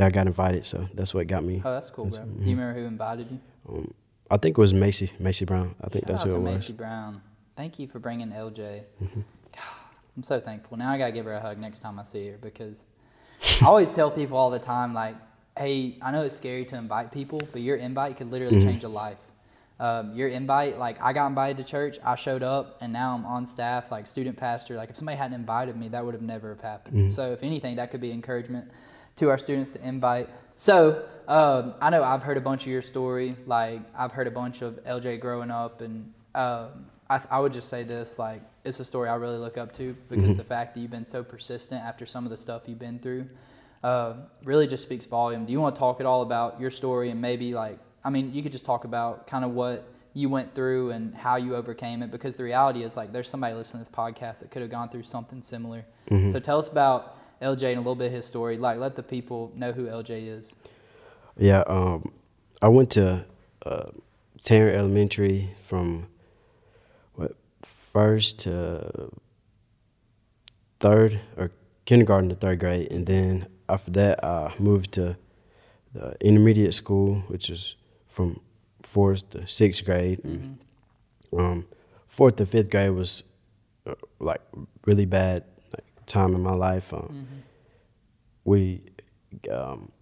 yeah, 0.00 0.06
I 0.06 0.10
got 0.10 0.26
invited, 0.26 0.64
so 0.64 0.88
that's 0.94 1.12
what 1.12 1.26
got 1.26 1.44
me. 1.44 1.60
Oh, 1.64 1.72
that's 1.74 1.90
cool, 1.90 2.06
bro. 2.06 2.24
Do 2.24 2.44
you 2.44 2.56
remember 2.56 2.80
who 2.80 2.86
invited 2.86 3.30
you? 3.30 3.40
Um, 3.68 3.92
I 4.30 4.38
think 4.38 4.56
it 4.56 4.60
was 4.60 4.72
Macy, 4.72 5.10
Macy 5.18 5.44
Brown. 5.44 5.74
I 5.82 5.88
think 5.88 6.06
Shout 6.06 6.08
that's 6.08 6.22
who 6.22 6.30
it 6.30 6.40
Macy 6.40 6.52
was. 6.52 6.62
Macy 6.62 6.72
Brown. 6.72 7.22
Thank 7.56 7.78
you 7.78 7.86
for 7.86 7.98
bringing 7.98 8.28
LJ. 8.30 8.84
Mm-hmm. 9.02 9.20
God, 9.54 9.62
I'm 10.16 10.22
so 10.22 10.40
thankful. 10.40 10.78
Now 10.78 10.90
I 10.90 10.96
gotta 10.98 11.12
give 11.12 11.26
her 11.26 11.34
a 11.34 11.40
hug 11.40 11.58
next 11.58 11.80
time 11.80 11.98
I 11.98 12.04
see 12.04 12.28
her 12.28 12.38
because 12.40 12.86
I 13.60 13.66
always 13.66 13.90
tell 13.90 14.10
people 14.10 14.38
all 14.38 14.50
the 14.50 14.58
time, 14.58 14.94
like, 14.94 15.16
hey, 15.58 15.98
I 16.00 16.10
know 16.12 16.22
it's 16.22 16.36
scary 16.36 16.64
to 16.66 16.76
invite 16.76 17.12
people, 17.12 17.42
but 17.52 17.60
your 17.60 17.76
invite 17.76 18.16
could 18.16 18.30
literally 18.30 18.56
Mm-hmm. 18.56 18.68
change 18.68 18.84
a 18.84 18.88
life. 18.88 19.18
Um, 19.78 20.14
your 20.14 20.28
invite, 20.28 20.78
like, 20.78 21.02
I 21.02 21.12
got 21.14 21.26
invited 21.26 21.56
to 21.58 21.64
church, 21.64 21.98
I 22.04 22.14
showed 22.14 22.42
up, 22.42 22.78
and 22.82 22.92
now 22.92 23.14
I'm 23.14 23.24
on 23.24 23.46
staff, 23.46 23.90
like 23.90 24.06
student 24.06 24.36
pastor. 24.36 24.76
Like, 24.76 24.90
if 24.90 24.96
somebody 24.96 25.16
hadn't 25.16 25.34
invited 25.38 25.74
me, 25.76 25.88
that 25.88 26.04
would 26.04 26.12
have 26.14 26.22
never 26.22 26.50
have 26.50 26.60
happened. 26.60 26.96
Mm-hmm. 26.96 27.10
So, 27.10 27.32
if 27.32 27.42
anything, 27.42 27.76
that 27.76 27.90
could 27.90 28.00
be 28.02 28.12
encouragement 28.12 28.70
to 29.20 29.30
our 29.30 29.38
students 29.38 29.70
to 29.70 29.86
invite. 29.86 30.28
So, 30.56 31.04
um, 31.28 31.74
I 31.80 31.90
know 31.90 32.02
I've 32.02 32.22
heard 32.22 32.36
a 32.36 32.40
bunch 32.40 32.62
of 32.62 32.72
your 32.72 32.82
story. 32.82 33.36
Like, 33.46 33.80
I've 33.96 34.12
heard 34.12 34.26
a 34.26 34.30
bunch 34.30 34.62
of 34.62 34.82
LJ 34.84 35.20
growing 35.20 35.50
up, 35.50 35.80
and 35.80 36.12
um, 36.34 36.86
I, 37.08 37.20
I 37.30 37.38
would 37.38 37.52
just 37.52 37.68
say 37.68 37.84
this: 37.84 38.18
like, 38.18 38.42
it's 38.64 38.80
a 38.80 38.84
story 38.84 39.08
I 39.08 39.14
really 39.14 39.38
look 39.38 39.56
up 39.56 39.72
to 39.74 39.96
because 40.08 40.36
the 40.36 40.44
fact 40.44 40.74
that 40.74 40.80
you've 40.80 40.90
been 40.90 41.06
so 41.06 41.22
persistent 41.22 41.82
after 41.82 42.04
some 42.04 42.24
of 42.24 42.30
the 42.30 42.36
stuff 42.36 42.62
you've 42.66 42.78
been 42.78 42.98
through 42.98 43.26
uh, 43.82 44.14
really 44.44 44.66
just 44.66 44.82
speaks 44.82 45.06
volume. 45.06 45.46
Do 45.46 45.52
you 45.52 45.60
want 45.60 45.74
to 45.74 45.78
talk 45.78 46.00
at 46.00 46.06
all 46.06 46.22
about 46.22 46.60
your 46.60 46.70
story 46.70 47.10
and 47.10 47.20
maybe 47.20 47.54
like, 47.54 47.78
I 48.04 48.10
mean, 48.10 48.34
you 48.34 48.42
could 48.42 48.52
just 48.52 48.66
talk 48.66 48.84
about 48.84 49.26
kind 49.26 49.44
of 49.44 49.52
what 49.52 49.88
you 50.12 50.28
went 50.28 50.54
through 50.54 50.90
and 50.90 51.14
how 51.14 51.36
you 51.36 51.54
overcame 51.54 52.02
it 52.02 52.10
because 52.10 52.36
the 52.36 52.42
reality 52.42 52.82
is 52.82 52.96
like 52.96 53.12
there's 53.12 53.28
somebody 53.28 53.54
listening 53.54 53.82
to 53.84 53.90
this 53.90 53.96
podcast 53.96 54.40
that 54.40 54.50
could 54.50 54.60
have 54.60 54.70
gone 54.70 54.88
through 54.88 55.04
something 55.04 55.40
similar. 55.40 55.84
So 56.30 56.38
tell 56.40 56.58
us 56.58 56.68
about 56.68 57.16
LJ 57.40 57.68
and 57.68 57.76
a 57.76 57.80
little 57.80 57.94
bit 57.94 58.06
of 58.06 58.12
his 58.12 58.26
story. 58.26 58.58
Like, 58.58 58.78
let 58.78 58.96
the 58.96 59.02
people 59.02 59.52
know 59.54 59.72
who 59.72 59.86
LJ 59.86 60.28
is. 60.28 60.54
Yeah, 61.36 61.62
um, 61.66 62.12
I 62.60 62.68
went 62.68 62.90
to 62.92 63.24
uh, 63.64 63.90
Tarrant 64.42 64.76
Elementary 64.76 65.54
from 65.62 66.08
what 67.14 67.34
first 67.62 68.40
to 68.40 69.10
third 70.80 71.20
or 71.36 71.50
kindergarten 71.86 72.28
to 72.28 72.34
third 72.34 72.60
grade, 72.60 72.92
and 72.92 73.06
then 73.06 73.46
after 73.68 73.90
that 73.92 74.24
I 74.24 74.52
moved 74.58 74.92
to 74.92 75.16
the 75.94 76.16
intermediate 76.20 76.74
school, 76.74 77.22
which 77.28 77.48
is 77.48 77.76
from 78.06 78.40
fourth 78.82 79.30
to 79.30 79.46
sixth 79.46 79.84
grade. 79.84 80.24
And, 80.24 80.58
um, 81.36 81.66
fourth 82.06 82.36
to 82.36 82.46
fifth 82.46 82.70
grade 82.70 82.90
was 82.90 83.22
uh, 83.86 83.94
like 84.18 84.42
really 84.84 85.06
bad 85.06 85.44
time 86.10 86.34
in 86.34 86.40
my 86.42 86.54
life. 86.54 86.92
Um, 86.92 87.26
We 88.44 88.82
um, 89.50 89.92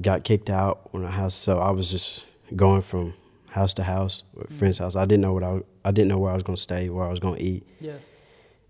got 0.00 0.22
kicked 0.24 0.48
out 0.50 0.92
when 0.92 1.02
our 1.04 1.10
house, 1.10 1.34
so 1.34 1.58
I 1.58 1.70
was 1.70 1.90
just 1.90 2.24
going 2.54 2.82
from 2.82 3.14
house 3.48 3.74
to 3.74 3.82
house, 3.82 4.22
with 4.34 4.52
friends' 4.52 4.78
house. 4.78 4.96
I 4.96 5.04
didn't 5.06 5.22
know 5.22 5.32
what 5.32 5.42
I 5.42 5.60
I 5.84 5.90
didn't 5.92 6.08
know 6.08 6.18
where 6.18 6.30
I 6.30 6.34
was 6.34 6.42
gonna 6.42 6.56
stay, 6.56 6.88
where 6.88 7.06
I 7.06 7.10
was 7.10 7.20
gonna 7.20 7.38
eat, 7.40 7.62
Yeah. 7.80 7.98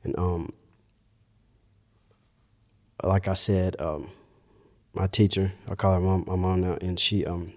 and 0.04 0.18
um, 0.18 0.52
like 3.02 3.28
I 3.28 3.35
said, 3.35 3.80
um, 3.80 4.11
my 4.94 5.06
teacher, 5.06 5.52
I 5.68 5.75
call 5.75 5.94
her 5.94 6.00
mom, 6.00 6.25
my 6.26 6.37
mom 6.37 6.61
now, 6.61 6.78
and 6.80 6.99
she 6.99 7.25
um, 7.26 7.52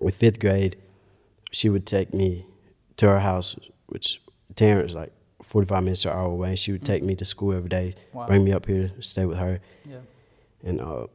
with 0.00 0.14
fifth 0.16 0.40
grade, 0.40 0.76
she 1.52 1.68
would 1.68 1.86
take 1.86 2.12
me 2.12 2.46
to 2.96 3.06
her 3.08 3.20
house, 3.20 3.56
which 3.86 4.20
Tarrant 4.54 4.92
like 4.94 5.12
forty 5.46 5.66
five 5.66 5.82
minutes 5.84 6.02
to 6.02 6.10
an 6.10 6.16
hour 6.18 6.26
away. 6.26 6.48
And 6.50 6.58
she 6.58 6.72
would 6.72 6.84
take 6.84 7.02
me 7.02 7.14
to 7.16 7.24
school 7.24 7.52
every 7.54 7.68
day, 7.68 7.94
Wow. 8.12 8.26
bring 8.26 8.44
me 8.44 8.52
up 8.52 8.66
here, 8.66 8.90
stay 9.00 9.24
with 9.24 9.38
her, 9.38 9.60
Yeah. 9.88 9.98
and 10.64 10.80
uh, 10.80 11.06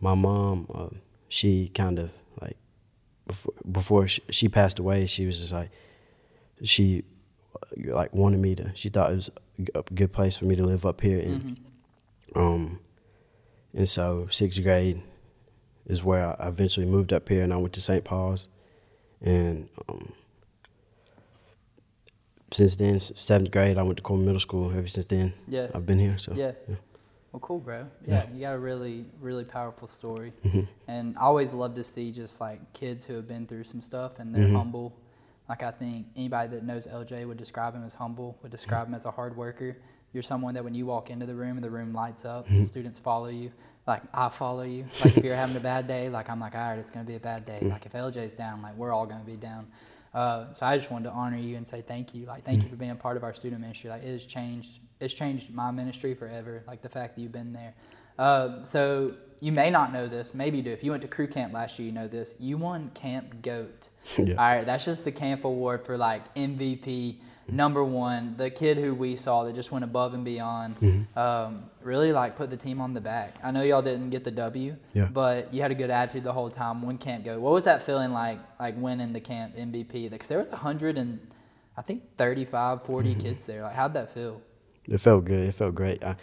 my 0.00 0.14
mom, 0.14 0.66
uh, 0.74 0.88
she 1.28 1.68
kind 1.68 1.98
of 1.98 2.10
like 2.40 2.56
before 3.26 3.54
before 3.70 4.08
she, 4.08 4.22
she 4.30 4.48
passed 4.48 4.78
away, 4.78 5.06
she 5.06 5.26
was 5.26 5.40
just 5.40 5.52
like 5.52 5.70
she 6.62 7.04
like 7.86 8.12
wanted 8.14 8.40
me 8.40 8.54
to. 8.56 8.72
She 8.74 8.88
thought 8.88 9.12
it 9.12 9.14
was 9.14 9.30
a 9.74 9.82
good 9.94 10.12
place 10.12 10.36
for 10.36 10.44
me 10.44 10.56
to 10.56 10.64
live 10.64 10.84
up 10.86 11.00
here, 11.00 11.20
and 11.20 11.42
Mm-hmm. 11.42 12.38
um, 12.38 12.78
and 13.72 13.88
so 13.88 14.26
sixth 14.30 14.62
grade 14.62 15.02
is 15.86 16.02
where 16.04 16.40
I 16.40 16.48
eventually 16.48 16.86
moved 16.86 17.12
up 17.12 17.28
here, 17.28 17.42
and 17.42 17.52
I 17.52 17.56
went 17.56 17.72
to 17.74 17.80
St. 17.80 18.04
Paul's, 18.04 18.48
and 19.20 19.68
um, 19.88 20.12
since 22.54 22.76
then, 22.76 23.00
seventh 23.00 23.50
grade, 23.50 23.78
I 23.78 23.82
went 23.82 23.96
to 23.96 24.02
Cullman 24.02 24.26
Middle 24.26 24.40
School. 24.40 24.70
Ever 24.70 24.86
since 24.86 25.06
then, 25.06 25.32
Yeah. 25.48 25.68
I've 25.74 25.86
been 25.86 25.98
here. 25.98 26.18
So 26.18 26.32
Yeah. 26.34 26.52
Well, 27.32 27.40
cool, 27.40 27.58
bro. 27.58 27.86
Yeah, 28.06 28.26
you 28.32 28.42
got 28.42 28.54
a 28.54 28.58
really, 28.60 29.06
really 29.20 29.44
powerful 29.44 29.88
story. 29.88 30.32
Mm-hmm. 30.44 30.60
And 30.86 31.16
I 31.18 31.22
always 31.22 31.52
love 31.52 31.74
to 31.74 31.82
see 31.82 32.12
just 32.12 32.40
like 32.40 32.60
kids 32.74 33.04
who 33.04 33.14
have 33.14 33.26
been 33.26 33.44
through 33.44 33.64
some 33.64 33.80
stuff 33.80 34.20
and 34.20 34.32
they're 34.32 34.44
mm-hmm. 34.44 34.54
humble. 34.54 34.96
Like 35.48 35.64
I 35.64 35.72
think 35.72 36.06
anybody 36.14 36.54
that 36.54 36.62
knows 36.62 36.86
LJ 36.86 37.26
would 37.26 37.36
describe 37.36 37.74
him 37.74 37.82
as 37.82 37.96
humble, 37.96 38.38
would 38.42 38.52
describe 38.52 38.86
him 38.86 38.94
as 38.94 39.04
a 39.04 39.10
hard 39.10 39.36
worker. 39.36 39.76
You're 40.12 40.22
someone 40.22 40.54
that 40.54 40.62
when 40.62 40.76
you 40.76 40.86
walk 40.86 41.10
into 41.10 41.26
the 41.26 41.34
room 41.34 41.60
the 41.60 41.68
room 41.68 41.92
lights 41.92 42.24
up, 42.24 42.46
and 42.46 42.58
mm-hmm. 42.58 42.62
students 42.62 43.00
follow 43.00 43.26
you. 43.26 43.50
Like 43.84 44.02
I 44.14 44.28
follow 44.28 44.62
you. 44.62 44.86
Like 45.04 45.16
if 45.16 45.24
you're 45.24 45.34
having 45.34 45.56
a 45.56 45.60
bad 45.60 45.88
day, 45.88 46.08
like 46.08 46.30
I'm 46.30 46.38
like, 46.38 46.54
all 46.54 46.60
right, 46.60 46.78
it's 46.78 46.92
gonna 46.92 47.04
be 47.04 47.16
a 47.16 47.20
bad 47.20 47.44
day. 47.44 47.58
Like 47.62 47.84
if 47.84 47.92
LJ's 47.92 48.34
down, 48.34 48.62
like 48.62 48.76
we're 48.76 48.92
all 48.92 49.06
gonna 49.06 49.24
be 49.24 49.36
down. 49.36 49.66
Uh, 50.14 50.52
so 50.52 50.64
I 50.66 50.76
just 50.78 50.90
wanted 50.90 51.08
to 51.08 51.10
honor 51.10 51.36
you 51.36 51.56
and 51.56 51.66
say 51.66 51.80
thank 51.80 52.14
you. 52.14 52.26
Like 52.26 52.44
thank 52.44 52.62
you 52.62 52.68
for 52.68 52.76
being 52.76 52.92
a 52.92 52.96
part 52.96 53.16
of 53.16 53.24
our 53.24 53.34
student 53.34 53.60
ministry. 53.60 53.90
Like 53.90 54.04
it 54.04 54.12
has 54.12 54.26
changed. 54.26 54.78
It's 55.00 55.14
changed 55.14 55.52
my 55.52 55.70
ministry 55.70 56.14
forever. 56.14 56.62
Like 56.66 56.82
the 56.82 56.88
fact 56.88 57.16
that 57.16 57.22
you've 57.22 57.32
been 57.32 57.52
there. 57.52 57.74
Uh, 58.18 58.62
so 58.62 59.14
you 59.40 59.52
may 59.52 59.70
not 59.70 59.92
know 59.92 60.06
this. 60.06 60.32
Maybe 60.34 60.58
you 60.58 60.62
do. 60.62 60.70
If 60.70 60.84
you 60.84 60.92
went 60.92 61.02
to 61.02 61.08
crew 61.08 61.26
camp 61.26 61.52
last 61.52 61.78
year, 61.78 61.86
you 61.86 61.92
know 61.92 62.06
this. 62.06 62.36
You 62.38 62.56
won 62.56 62.90
Camp 62.94 63.42
Goat. 63.42 63.88
Yeah. 64.18 64.34
All 64.34 64.56
right, 64.56 64.66
that's 64.66 64.84
just 64.84 65.02
the 65.02 65.10
camp 65.10 65.44
award 65.46 65.86
for 65.86 65.96
like 65.96 66.34
MVP 66.34 67.16
number 67.48 67.82
one. 67.84 68.34
The 68.36 68.50
kid 68.50 68.76
who 68.78 68.94
we 68.94 69.16
saw 69.16 69.44
that 69.44 69.54
just 69.54 69.70
went 69.72 69.84
above 69.84 70.14
and 70.14 70.24
beyond. 70.24 70.80
Mm-hmm. 70.80 71.18
Um, 71.18 71.64
really 71.82 72.12
like 72.12 72.36
put 72.36 72.48
the 72.50 72.56
team 72.56 72.80
on 72.80 72.94
the 72.94 73.00
back. 73.00 73.36
I 73.42 73.50
know 73.50 73.62
y'all 73.62 73.82
didn't 73.82 74.10
get 74.10 74.24
the 74.24 74.30
W, 74.30 74.76
Yeah. 74.94 75.06
but 75.12 75.52
you 75.52 75.60
had 75.62 75.70
a 75.70 75.74
good 75.74 75.90
attitude 75.90 76.24
the 76.24 76.32
whole 76.32 76.50
time. 76.50 76.82
One 76.82 76.96
camp 76.98 77.24
go. 77.24 77.38
What 77.38 77.52
was 77.52 77.64
that 77.64 77.82
feeling 77.82 78.12
like? 78.12 78.38
Like 78.58 78.74
winning 78.76 79.12
the 79.12 79.20
camp 79.20 79.56
MVP? 79.56 80.10
Because 80.10 80.28
there 80.28 80.38
was 80.38 80.48
a 80.48 80.56
hundred 80.56 80.96
and 80.98 81.20
I 81.76 81.82
think 81.82 82.16
35, 82.16 82.82
40 82.84 83.10
Mm-hmm. 83.10 83.20
kids 83.20 83.46
there. 83.46 83.62
Like 83.62 83.74
how'd 83.74 83.94
that 83.94 84.10
feel? 84.12 84.40
it 84.86 84.98
felt 84.98 85.24
good. 85.24 85.48
It 85.48 85.52
felt 85.52 85.74
great. 85.74 86.02
I 86.04 86.16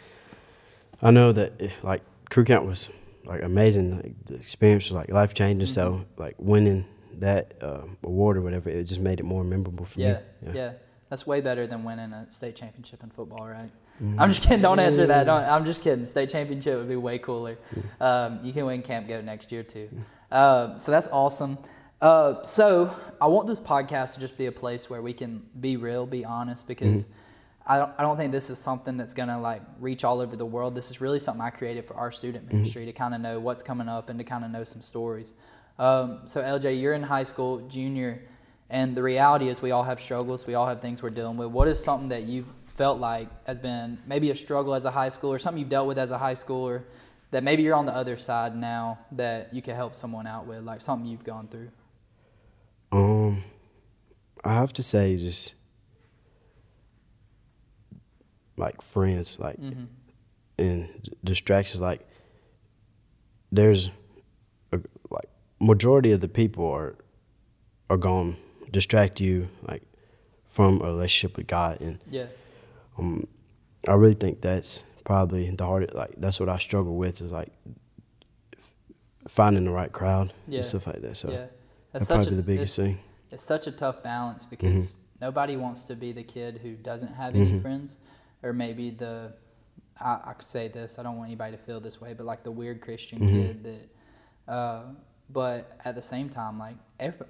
I 1.02 1.12
know 1.12 1.32
that 1.32 1.62
eh, 1.62 1.70
like 1.84 2.02
crew 2.30 2.44
camp 2.44 2.66
was 2.68 2.90
like 3.26 3.42
amazing. 3.44 3.96
Like 3.98 4.26
the 4.26 4.36
experience 4.36 4.86
was 4.86 4.94
like 4.94 5.10
life 5.10 5.34
changing. 5.34 5.68
So 5.68 6.06
like 6.18 6.36
winning 6.38 6.86
that 7.20 7.54
uh, 7.62 7.82
award 8.04 8.38
or 8.38 8.42
whatever, 8.42 8.70
it 8.70 8.84
just 8.86 9.02
made 9.02 9.20
it 9.20 9.24
more 9.24 9.44
memorable 9.44 9.86
for 9.86 10.00
Yeah, 10.00 10.14
me. 10.14 10.20
Yeah. 10.48 10.52
Yeah, 10.54 10.72
That's 11.12 11.28
way 11.28 11.42
better 11.42 11.68
than 11.68 11.84
winning 11.84 12.14
a 12.14 12.26
state 12.32 12.56
championship 12.56 13.04
in 13.04 13.10
football, 13.10 13.46
right? 13.46 13.70
Mm-hmm. 14.02 14.18
I'm 14.18 14.30
just 14.30 14.44
kidding. 14.44 14.62
Don't 14.62 14.80
answer 14.80 15.06
that. 15.08 15.26
Don't, 15.26 15.44
I'm 15.44 15.66
just 15.66 15.84
kidding. 15.84 16.08
State 16.08 16.30
championship 16.30 16.78
would 16.78 16.88
be 16.88 16.96
way 16.96 17.20
cooler. 17.20 17.58
Um, 18.00 18.40
you 18.42 18.54
can 18.54 18.66
win 18.66 18.82
Camp 18.82 19.10
Goat 19.10 19.26
next 19.26 19.52
year 19.52 19.62
too. 19.62 19.90
Uh, 20.32 20.78
so 20.78 20.90
that's 20.90 21.10
awesome. 21.10 21.58
Uh, 22.02 22.42
so 22.44 22.96
I 23.20 23.28
want 23.28 23.46
this 23.46 23.60
podcast 23.60 24.14
to 24.14 24.22
just 24.22 24.38
be 24.38 24.46
a 24.46 24.54
place 24.54 24.90
where 24.90 25.02
we 25.02 25.12
can 25.12 25.46
be 25.60 25.76
real, 25.76 26.06
be 26.06 26.24
honest, 26.24 26.66
because 26.66 27.10
I 27.68 27.78
don't, 27.78 27.92
I 27.98 28.04
don't 28.04 28.16
think 28.16 28.32
this 28.32 28.50
is 28.50 28.58
something 28.58 28.96
that's 28.96 29.14
gonna 29.14 29.40
like 29.40 29.64
reach 29.82 30.06
all 30.06 30.22
over 30.22 30.38
the 30.38 30.46
world. 30.46 30.76
This 30.76 30.92
is 30.92 31.02
really 31.02 31.20
something 31.20 31.42
I 31.42 31.50
created 31.50 31.84
for 31.84 31.96
our 31.96 32.14
student 32.14 32.50
ministry 32.50 32.86
to 32.86 32.94
kind 32.94 33.14
of 33.14 33.20
know 33.20 33.38
what's 33.38 33.64
coming 33.64 33.90
up 33.90 34.08
and 34.08 34.18
to 34.18 34.24
kind 34.24 34.46
of 34.46 34.52
know 34.52 34.64
some 34.64 34.82
stories. 34.82 35.36
Um, 35.78 36.22
so 36.26 36.42
LJ, 36.42 36.80
you're 36.80 36.94
in 36.94 37.04
high 37.04 37.24
school, 37.24 37.68
junior, 37.68 38.22
and 38.72 38.96
the 38.96 39.04
reality 39.04 39.50
is 39.50 39.62
we 39.62 39.72
all 39.72 39.84
have 39.84 40.00
struggles. 40.02 40.48
We 40.48 40.56
all 40.56 40.66
have 40.66 40.82
things 40.82 41.04
we're 41.04 41.10
dealing 41.12 41.38
with. 41.38 41.50
What 41.50 41.68
is 41.68 41.84
something 41.84 42.10
that 42.10 42.24
you've 42.24 42.48
felt 42.76 43.00
like 43.00 43.28
has 43.46 43.60
been 43.60 44.00
maybe 44.08 44.32
a 44.32 44.36
struggle 44.36 44.74
as 44.74 44.86
a 44.86 44.92
high 44.92 45.10
schooler, 45.10 45.40
something 45.40 45.60
you've 45.60 45.70
dealt 45.70 45.88
with 45.88 46.00
as 46.00 46.10
a 46.10 46.18
high 46.18 46.34
schooler, 46.34 46.82
that 47.32 47.44
maybe 47.44 47.62
you're 47.64 47.76
on 47.76 47.86
the 47.86 47.94
other 47.96 48.18
side 48.18 48.56
now 48.56 48.98
that 49.12 49.54
you 49.54 49.62
could 49.62 49.76
help 49.76 49.94
someone 49.96 50.26
out 50.26 50.48
with, 50.48 50.64
like 50.64 50.82
something 50.82 51.06
you've 51.06 51.24
gone 51.24 51.48
through? 51.50 51.70
Um, 52.94 53.44
I 54.44 54.54
have 54.54 54.74
to 54.74 54.84
say 54.84 55.18
just 55.18 55.54
like 58.58 58.82
friends, 58.82 59.38
like 59.40 59.60
Mm-hmm. 59.60 59.84
and 60.60 61.10
distractions. 61.24 61.82
Like 61.82 62.08
there's 63.52 63.90
a, 64.72 64.80
like 65.10 65.30
majority 65.60 66.12
of 66.12 66.22
the 66.22 66.28
people 66.28 66.66
are 66.70 66.96
are 67.90 67.98
to 67.98 68.38
distract 68.72 69.20
you 69.20 69.50
like 69.68 69.84
from 70.46 70.82
a 70.82 70.86
relationship 70.86 71.38
with 71.38 71.48
God, 71.48 71.80
and 71.82 72.00
Yeah. 72.10 72.26
um, 72.98 73.26
I 73.88 73.94
really 73.94 74.14
think 74.16 74.42
that's 74.42 74.84
probably 75.06 75.50
the 75.50 75.66
hardest. 75.66 75.94
Like 75.96 76.14
that's 76.18 76.40
what 76.40 76.50
I 76.50 76.58
struggle 76.58 76.96
with 76.96 77.22
is 77.22 77.32
like 77.32 77.52
finding 79.28 79.66
the 79.66 79.72
right 79.72 79.92
crowd 79.92 80.34
Yeah. 80.48 80.58
and 80.58 80.66
stuff 80.66 80.88
like 80.88 81.02
that. 81.02 81.16
So 81.18 81.32
yeah. 81.32 81.46
that's 81.92 82.08
such 82.08 82.16
probably 82.18 82.34
a- 82.34 82.38
the 82.38 82.44
biggest 82.44 82.78
it's- 82.80 82.96
thing. 82.96 83.04
It's 83.32 83.44
such 83.44 83.66
a 83.66 83.72
tough 83.72 84.04
balance 84.04 84.46
because 84.46 84.98
nobody 85.22 85.56
wants 85.56 85.86
to 85.86 85.96
be 85.96 86.12
the 86.12 86.24
kid 86.24 86.58
who 86.62 86.76
doesn't 86.76 87.14
have 87.14 87.34
any 87.34 87.58
friends, 87.60 87.98
or 88.44 88.52
maybe 88.52 88.90
the 88.92 89.34
I, 90.00 90.20
I 90.26 90.34
could 90.34 90.44
say 90.46 90.68
this. 90.68 91.00
I 91.00 91.04
don't 91.04 91.16
want 91.18 91.30
anybody 91.30 91.56
to 91.56 91.62
feel 91.64 91.80
this 91.80 92.02
way, 92.02 92.14
but 92.14 92.26
like 92.26 92.44
the 92.44 92.52
weird 92.52 92.82
Christian 92.82 93.26
kid 93.28 93.64
that. 93.64 94.52
Uh, 94.52 94.84
but 95.30 95.80
at 95.86 95.96
the 95.96 96.02
same 96.02 96.28
time, 96.28 96.60
like 96.60 96.76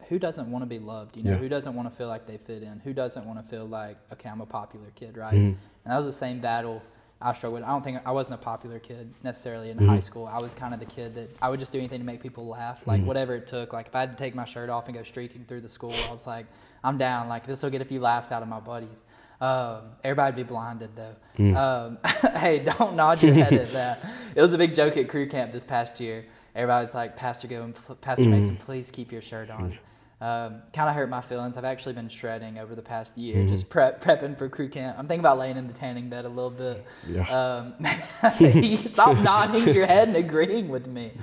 who 0.09 0.19
doesn't 0.19 0.49
want 0.51 0.63
to 0.63 0.67
be 0.67 0.79
loved? 0.79 1.17
You 1.17 1.23
know, 1.23 1.31
Yeah. 1.31 1.37
who 1.37 1.49
doesn't 1.49 1.73
want 1.75 1.89
to 1.89 1.95
feel 1.95 2.07
like 2.07 2.25
they 2.27 2.37
fit 2.37 2.63
in? 2.63 2.79
Who 2.83 2.93
doesn't 2.93 3.25
want 3.25 3.39
to 3.39 3.45
feel 3.45 3.65
like 3.65 3.97
okay, 4.13 4.29
I'm 4.29 4.41
a 4.41 4.45
popular 4.45 4.87
kid, 4.95 5.17
right? 5.17 5.33
Mm-hmm. 5.33 5.45
And 5.83 5.91
that 5.91 5.97
was 5.97 6.05
the 6.05 6.11
same 6.11 6.39
battle 6.39 6.81
I 7.23 7.33
struggled. 7.33 7.61
with. 7.61 7.69
I 7.69 7.71
don't 7.71 7.83
think 7.83 7.99
I 8.05 8.11
wasn't 8.11 8.35
a 8.35 8.43
popular 8.43 8.79
kid 8.79 9.13
necessarily 9.23 9.69
in 9.69 9.77
Mm-hmm. 9.77 9.87
high 9.89 9.99
school. 9.99 10.25
I 10.27 10.39
was 10.39 10.53
kind 10.55 10.73
of 10.73 10.79
the 10.79 10.85
kid 10.87 11.13
that 11.15 11.29
I 11.41 11.49
would 11.49 11.59
just 11.59 11.71
do 11.71 11.77
anything 11.77 11.99
to 11.99 12.05
make 12.05 12.21
people 12.21 12.47
laugh, 12.47 12.79
Mm-hmm. 12.81 12.89
like 12.89 13.03
whatever 13.03 13.35
it 13.35 13.47
took. 13.47 13.73
Like 13.73 13.87
if 13.87 13.95
I 13.95 13.99
had 14.01 14.11
to 14.11 14.17
take 14.23 14.33
my 14.35 14.45
shirt 14.45 14.69
off 14.69 14.87
and 14.87 14.95
go 14.95 15.03
streaking 15.03 15.45
through 15.45 15.61
the 15.61 15.69
school, 15.69 15.93
I 16.07 16.11
was 16.11 16.25
like, 16.27 16.45
I'm 16.83 16.97
down. 16.97 17.29
Like 17.29 17.45
this 17.45 17.61
will 17.63 17.69
get 17.69 17.81
a 17.81 17.85
few 17.85 17.99
laughs 17.99 18.31
out 18.31 18.41
of 18.41 18.47
my 18.47 18.59
buddies. 18.59 19.03
Um, 19.39 19.81
everybody'd 20.03 20.35
be 20.35 20.43
blinded 20.43 20.91
though. 20.95 21.15
Mm. 21.37 21.55
Um, 21.55 21.97
hey, 22.39 22.59
don't 22.59 22.95
nod 22.95 23.23
your 23.23 23.33
head 23.33 23.53
at 23.53 23.71
that. 23.73 24.05
It 24.35 24.41
was 24.41 24.53
a 24.53 24.57
big 24.57 24.73
joke 24.75 24.97
at 24.97 25.07
crew 25.09 25.27
camp 25.27 25.51
this 25.51 25.63
past 25.63 25.99
year. 25.99 26.25
Everybody's 26.55 26.93
like, 26.93 27.15
Pastor 27.15 27.47
Go 27.47 27.63
and 27.63 28.01
Pastor 28.01 28.25
Mm. 28.25 28.31
Mason, 28.31 28.57
please 28.57 28.91
keep 28.91 29.11
your 29.11 29.21
shirt 29.21 29.49
on. 29.49 29.77
Um, 30.19 30.61
kind 30.71 30.87
of 30.87 30.93
hurt 30.93 31.09
my 31.09 31.21
feelings. 31.21 31.57
I've 31.57 31.63
actually 31.65 31.93
been 31.93 32.07
shredding 32.07 32.59
over 32.59 32.75
the 32.75 32.81
past 32.83 33.17
year, 33.17 33.43
just 33.47 33.69
prep, 33.69 34.03
prepping 34.03 34.37
for 34.37 34.47
crew 34.49 34.69
camp. 34.69 34.95
I'm 34.99 35.07
thinking 35.07 35.21
about 35.21 35.39
laying 35.39 35.57
in 35.57 35.65
the 35.65 35.73
tanning 35.73 36.09
bed 36.09 36.25
a 36.25 36.29
little 36.29 36.51
bit. 36.51 36.85
Yeah. 37.07 37.23
Um, 37.27 37.73
stop 38.85 39.17
nodding 39.17 39.73
your 39.73 39.87
head 39.87 40.09
and 40.09 40.17
agreeing 40.17 40.69
with 40.69 40.85
me. 40.85 41.13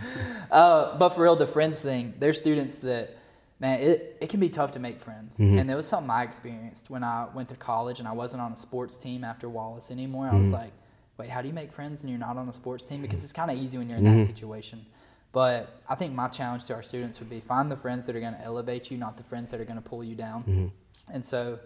Uh, 0.51 0.97
but 0.99 1.11
for 1.11 1.23
real, 1.23 1.37
the 1.37 1.47
friends 1.47 1.81
thing, 1.81 2.15
there's 2.19 2.39
students 2.39 2.79
that, 2.79 3.17
man, 3.61 3.79
it, 3.79 4.17
it 4.21 4.31
can 4.31 4.41
be 4.41 4.49
tough 4.49 4.73
to 4.73 4.81
make 4.81 4.99
friends. 4.99 5.39
And 5.39 5.69
there 5.71 5.77
was 5.77 5.87
something 5.87 6.11
I 6.11 6.25
experienced 6.25 6.91
when 6.91 7.05
I 7.05 7.29
went 7.33 7.51
to 7.51 7.55
college 7.57 8.01
and 8.01 8.09
I 8.09 8.13
wasn't 8.13 8.43
on 8.43 8.53
a 8.53 8.57
sports 8.57 8.97
team 8.97 9.23
after 9.23 9.49
Wallace 9.49 9.93
anymore. 9.93 10.29
I 10.33 10.35
was 10.37 10.51
like, 10.53 10.73
wait, 11.19 11.29
how 11.31 11.41
do 11.41 11.47
you 11.47 11.55
make 11.55 11.71
friends 11.71 12.03
and 12.03 12.11
you're 12.11 12.19
not 12.19 12.37
on 12.37 12.49
a 12.49 12.53
sports 12.53 12.85
team? 12.85 13.01
Because 13.03 13.23
it's 13.23 13.33
kind 13.33 13.49
of 13.51 13.59
easy 13.59 13.79
when 13.79 13.89
you're 13.89 13.99
in 13.99 14.19
that 14.19 14.27
situation. 14.27 14.85
But 15.33 15.83
I 15.89 15.95
think 15.95 16.15
my 16.15 16.29
challenge 16.29 16.65
to 16.67 16.75
our 16.75 16.83
students 16.83 17.21
would 17.21 17.29
be 17.29 17.41
find 17.41 17.71
the 17.71 17.77
friends 17.77 18.07
that 18.07 18.17
are 18.17 18.21
going 18.21 18.35
to 18.35 18.43
elevate 18.43 18.91
you, 18.91 18.97
not 18.97 19.17
the 19.17 19.23
friends 19.23 19.51
that 19.51 19.61
are 19.61 19.65
going 19.65 19.81
to 19.81 19.89
pull 19.89 20.03
you 20.03 20.15
down. 20.15 20.43
Mm-hmm. 20.43 20.67
And 21.13 21.25
so, 21.25 21.59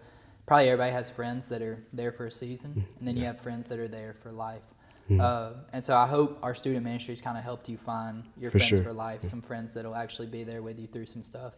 probably 0.46 0.68
everybody 0.68 0.92
has 0.92 1.09
friends 1.09 1.48
that 1.48 1.62
are 1.62 1.83
there 1.92 2.12
for 2.12 2.27
a 2.27 2.31
season, 2.31 2.70
mm-hmm. 2.70 2.98
and 2.98 3.09
then 3.09 3.16
you 3.16 3.25
have 3.25 3.40
friends 3.40 3.68
that 3.68 3.79
are 3.79 3.88
there 3.88 4.14
for 4.14 4.33
life. 4.33 4.75
Mm-hmm. 5.09 5.20
Uh, 5.20 5.51
and 5.72 5.83
so, 5.83 5.96
I 5.96 6.07
hope 6.07 6.38
our 6.42 6.55
student 6.55 6.85
ministries 6.85 7.22
kind 7.22 7.38
of 7.38 7.44
helped 7.44 7.68
you 7.68 7.77
find 7.77 8.25
your 8.37 8.51
For 8.51 8.59
friends 8.59 8.68
sure. 8.68 8.83
for 8.83 8.92
life, 8.92 9.22
some 9.22 9.40
friends 9.40 9.75
that'll 9.75 9.94
actually 9.94 10.29
be 10.29 10.42
there 10.42 10.62
with 10.62 10.81
you 10.81 10.88
through 10.88 11.07
some 11.07 11.22
stuff. 11.22 11.55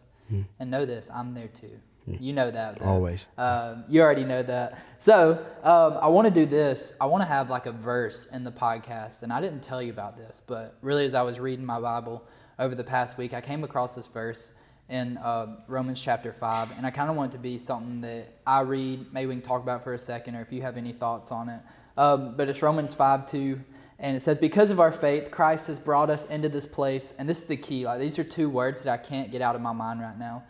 And 0.58 0.70
know 0.70 0.84
this, 0.84 1.10
I'm 1.10 1.34
there 1.34 1.48
too. 1.48 1.78
You 2.06 2.32
know 2.32 2.50
that. 2.50 2.78
though. 2.78 2.84
Always. 2.84 3.26
Um, 3.38 3.84
you 3.88 4.02
already 4.02 4.24
know 4.24 4.42
that. 4.42 4.84
So 4.98 5.44
um, 5.62 5.98
I 6.00 6.08
want 6.08 6.26
to 6.26 6.34
do 6.34 6.44
this. 6.44 6.92
I 7.00 7.06
want 7.06 7.22
to 7.22 7.26
have 7.26 7.48
like 7.48 7.66
a 7.66 7.72
verse 7.72 8.26
in 8.26 8.44
the 8.44 8.52
podcast, 8.52 9.22
and 9.22 9.32
I 9.32 9.40
didn't 9.40 9.62
tell 9.62 9.82
you 9.82 9.90
about 9.90 10.16
this, 10.16 10.42
but 10.46 10.76
really, 10.82 11.06
as 11.06 11.14
I 11.14 11.22
was 11.22 11.40
reading 11.40 11.64
my 11.64 11.80
Bible 11.80 12.22
over 12.58 12.74
the 12.74 12.84
past 12.84 13.16
week, 13.16 13.32
I 13.32 13.40
came 13.40 13.64
across 13.64 13.94
this 13.94 14.06
verse 14.06 14.52
in 14.90 15.16
uh, 15.18 15.56
Romans 15.66 16.00
chapter 16.00 16.32
five, 16.32 16.76
and 16.76 16.86
I 16.86 16.90
kind 16.90 17.08
of 17.08 17.16
want 17.16 17.32
it 17.32 17.36
to 17.36 17.42
be 17.42 17.56
something 17.56 18.02
that 18.02 18.34
I 18.46 18.60
read. 18.60 19.12
Maybe 19.12 19.28
we 19.28 19.34
can 19.34 19.42
talk 19.42 19.62
about 19.62 19.82
for 19.82 19.94
a 19.94 19.98
second, 19.98 20.36
or 20.36 20.42
if 20.42 20.52
you 20.52 20.60
have 20.60 20.76
any 20.76 20.92
thoughts 20.92 21.32
on 21.32 21.48
it. 21.48 21.62
Um, 21.96 22.36
but 22.36 22.48
it's 22.48 22.60
Romans 22.60 22.92
five 22.92 23.26
two. 23.26 23.60
And 23.98 24.16
it 24.16 24.20
says, 24.20 24.38
Because 24.38 24.70
of 24.70 24.80
our 24.80 24.92
faith, 24.92 25.30
Christ 25.30 25.68
has 25.68 25.78
brought 25.78 26.10
us 26.10 26.26
into 26.26 26.48
this 26.48 26.66
place. 26.66 27.14
And 27.18 27.28
this 27.28 27.38
is 27.38 27.44
the 27.44 27.56
key. 27.56 27.86
Like 27.86 28.00
these 28.00 28.18
are 28.18 28.24
two 28.24 28.50
words 28.50 28.82
that 28.82 28.92
I 28.92 28.96
can't 28.96 29.30
get 29.30 29.40
out 29.40 29.54
of 29.54 29.62
my 29.62 29.72
mind 29.72 30.00
right 30.00 30.18
now. 30.18 30.42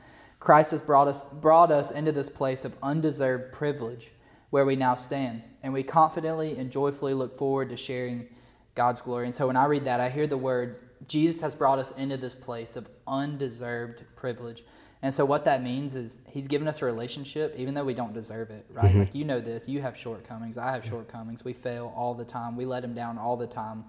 Christ 0.44 0.72
has 0.72 0.82
brought 0.82 1.08
us 1.08 1.24
brought 1.24 1.72
us 1.72 1.90
into 1.90 2.12
this 2.12 2.28
place 2.28 2.66
of 2.66 2.76
undeserved 2.82 3.50
privilege 3.50 4.12
where 4.50 4.66
we 4.66 4.76
now 4.76 4.94
stand. 4.94 5.42
And 5.62 5.72
we 5.72 5.82
confidently 5.82 6.58
and 6.58 6.70
joyfully 6.70 7.14
look 7.14 7.34
forward 7.34 7.70
to 7.70 7.78
sharing 7.78 8.28
God's 8.74 9.00
glory. 9.00 9.24
And 9.24 9.34
so 9.34 9.46
when 9.46 9.56
I 9.56 9.64
read 9.64 9.86
that, 9.86 10.00
I 10.00 10.10
hear 10.10 10.26
the 10.26 10.36
words, 10.36 10.84
Jesus 11.08 11.40
has 11.40 11.54
brought 11.54 11.78
us 11.78 11.92
into 11.92 12.18
this 12.18 12.34
place 12.34 12.76
of 12.76 12.86
undeserved 13.06 14.04
privilege. 14.16 14.64
And 15.00 15.14
so 15.14 15.24
what 15.24 15.46
that 15.46 15.62
means 15.62 15.96
is 15.96 16.20
he's 16.28 16.46
given 16.46 16.68
us 16.68 16.82
a 16.82 16.84
relationship 16.84 17.54
even 17.56 17.72
though 17.72 17.84
we 17.84 17.94
don't 17.94 18.12
deserve 18.12 18.50
it, 18.50 18.66
right? 18.70 18.90
Mm-hmm. 18.90 18.98
Like 18.98 19.14
you 19.14 19.24
know 19.24 19.40
this, 19.40 19.66
you 19.66 19.80
have 19.80 19.96
shortcomings, 19.96 20.58
I 20.58 20.72
have 20.72 20.84
shortcomings. 20.84 21.42
We 21.42 21.54
fail 21.54 21.90
all 21.96 22.12
the 22.12 22.24
time. 22.24 22.54
We 22.54 22.66
let 22.66 22.84
him 22.84 22.92
down 22.92 23.16
all 23.16 23.38
the 23.38 23.46
time. 23.46 23.82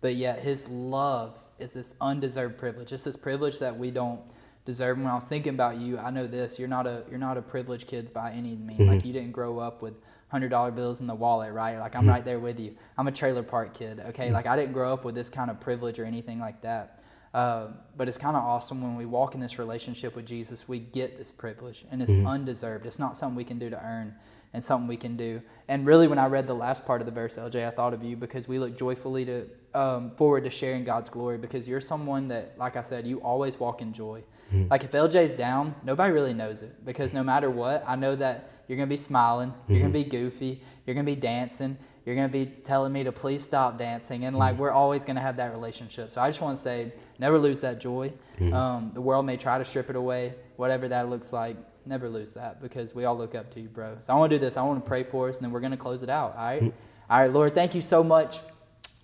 But 0.00 0.16
yet 0.16 0.40
his 0.40 0.68
love 0.68 1.38
is 1.60 1.72
this 1.72 1.94
undeserved 2.00 2.58
privilege. 2.58 2.90
It's 2.90 3.04
this 3.04 3.16
privilege 3.16 3.60
that 3.60 3.78
we 3.78 3.92
don't 3.92 4.20
deserve. 4.64 4.98
When 4.98 5.06
I 5.06 5.14
was 5.14 5.24
thinking 5.24 5.54
about 5.54 5.78
you, 5.78 5.98
I 5.98 6.10
know 6.10 6.26
this, 6.26 6.58
you're 6.58 6.68
not 6.68 6.86
a 6.86 7.04
you're 7.10 7.18
not 7.18 7.36
a 7.36 7.42
privileged 7.42 7.86
kid 7.86 8.12
by 8.12 8.32
any 8.32 8.54
means. 8.54 8.80
Mm-hmm. 8.80 8.90
Like 8.90 9.04
you 9.04 9.12
didn't 9.12 9.32
grow 9.32 9.58
up 9.58 9.82
with 9.82 9.94
hundred 10.28 10.48
dollar 10.48 10.70
bills 10.70 11.00
in 11.00 11.06
the 11.06 11.14
wallet, 11.14 11.52
right? 11.52 11.78
Like 11.78 11.94
I'm 11.94 12.08
right 12.08 12.24
there 12.24 12.38
with 12.38 12.58
you. 12.58 12.74
I'm 12.96 13.08
a 13.08 13.12
trailer 13.12 13.42
park 13.42 13.74
kid, 13.74 14.00
okay? 14.08 14.30
Like 14.30 14.46
I 14.46 14.56
didn't 14.56 14.72
grow 14.72 14.92
up 14.92 15.04
with 15.04 15.14
this 15.14 15.28
kind 15.28 15.50
of 15.50 15.60
privilege 15.60 15.98
or 15.98 16.04
anything 16.04 16.38
like 16.38 16.62
that. 16.62 17.02
Uh, 17.34 17.68
but 17.96 18.08
it's 18.08 18.18
kind 18.18 18.36
of 18.36 18.44
awesome 18.44 18.82
when 18.82 18.96
we 18.96 19.06
walk 19.06 19.34
in 19.34 19.40
this 19.40 19.58
relationship 19.58 20.14
with 20.14 20.26
Jesus, 20.26 20.68
we 20.68 20.78
get 20.78 21.16
this 21.16 21.32
privilege, 21.32 21.84
and 21.90 22.02
it's 22.02 22.12
undeserved. 22.26 22.84
It's 22.84 22.98
not 22.98 23.16
something 23.16 23.34
we 23.36 23.44
can 23.44 23.58
do 23.58 23.70
to 23.70 23.82
earn, 23.82 24.14
and 24.52 24.62
something 24.62 24.86
we 24.86 24.98
can 24.98 25.16
do. 25.16 25.40
And 25.68 25.86
really, 25.86 26.08
when 26.08 26.18
I 26.18 26.26
read 26.26 26.46
the 26.46 26.54
last 26.54 26.84
part 26.84 27.00
of 27.00 27.06
the 27.06 27.12
verse, 27.12 27.36
LJ, 27.36 27.66
I 27.66 27.70
thought 27.70 27.94
of 27.94 28.02
you 28.02 28.16
because 28.16 28.48
we 28.48 28.58
look 28.58 28.76
joyfully 28.76 29.24
to 29.24 29.46
um, 29.74 30.10
forward 30.10 30.44
to 30.44 30.50
sharing 30.50 30.84
God's 30.84 31.08
glory 31.08 31.38
because 31.38 31.66
you're 31.66 31.80
someone 31.80 32.28
that, 32.28 32.58
like 32.58 32.76
I 32.76 32.82
said, 32.82 33.06
you 33.06 33.18
always 33.22 33.58
walk 33.58 33.80
in 33.80 33.92
joy. 33.94 34.22
Like 34.68 34.84
if 34.84 34.90
LJ's 34.90 35.34
down, 35.34 35.74
nobody 35.82 36.12
really 36.12 36.34
knows 36.34 36.60
it 36.62 36.84
because 36.84 37.14
no 37.14 37.22
matter 37.22 37.48
what, 37.48 37.82
I 37.86 37.96
know 37.96 38.14
that 38.16 38.50
you're 38.68 38.76
gonna 38.76 38.86
be 38.86 38.98
smiling, 38.98 39.54
you're 39.66 39.80
gonna 39.80 39.92
be 39.92 40.04
goofy, 40.04 40.60
you're 40.84 40.94
gonna 40.94 41.04
be 41.06 41.16
dancing, 41.16 41.78
you're 42.04 42.16
gonna 42.16 42.28
be 42.28 42.46
telling 42.46 42.92
me 42.92 43.04
to 43.04 43.12
please 43.12 43.42
stop 43.42 43.78
dancing, 43.78 44.24
and 44.24 44.36
like 44.36 44.54
mm-hmm. 44.54 44.62
we're 44.62 44.70
always 44.70 45.04
gonna 45.04 45.20
have 45.20 45.36
that 45.36 45.52
relationship. 45.52 46.10
So 46.12 46.20
I 46.20 46.28
just 46.28 46.40
want 46.40 46.56
to 46.56 46.62
say, 46.62 46.92
never 47.18 47.38
lose 47.38 47.60
that 47.60 47.80
joy. 47.80 48.12
Mm-hmm. 48.38 48.52
Um, 48.52 48.90
the 48.94 49.00
world 49.00 49.24
may 49.24 49.36
try 49.36 49.58
to 49.58 49.64
strip 49.64 49.88
it 49.88 49.96
away, 49.96 50.34
whatever 50.56 50.88
that 50.88 51.08
looks 51.08 51.32
like. 51.32 51.56
Never 51.84 52.08
lose 52.08 52.32
that 52.34 52.62
because 52.62 52.94
we 52.94 53.04
all 53.04 53.16
look 53.16 53.34
up 53.34 53.50
to 53.54 53.60
you, 53.60 53.68
bro. 53.68 53.96
So 54.00 54.12
I 54.12 54.16
want 54.16 54.30
to 54.30 54.38
do 54.38 54.44
this. 54.44 54.56
I 54.56 54.62
want 54.62 54.84
to 54.84 54.88
pray 54.88 55.02
for 55.02 55.28
us, 55.28 55.38
and 55.38 55.44
then 55.44 55.52
we're 55.52 55.60
gonna 55.60 55.76
close 55.76 56.02
it 56.02 56.10
out. 56.10 56.36
All 56.36 56.44
right, 56.44 56.62
mm-hmm. 56.62 57.12
all 57.12 57.20
right, 57.20 57.32
Lord. 57.32 57.54
Thank 57.54 57.74
you 57.74 57.80
so 57.80 58.02
much 58.02 58.40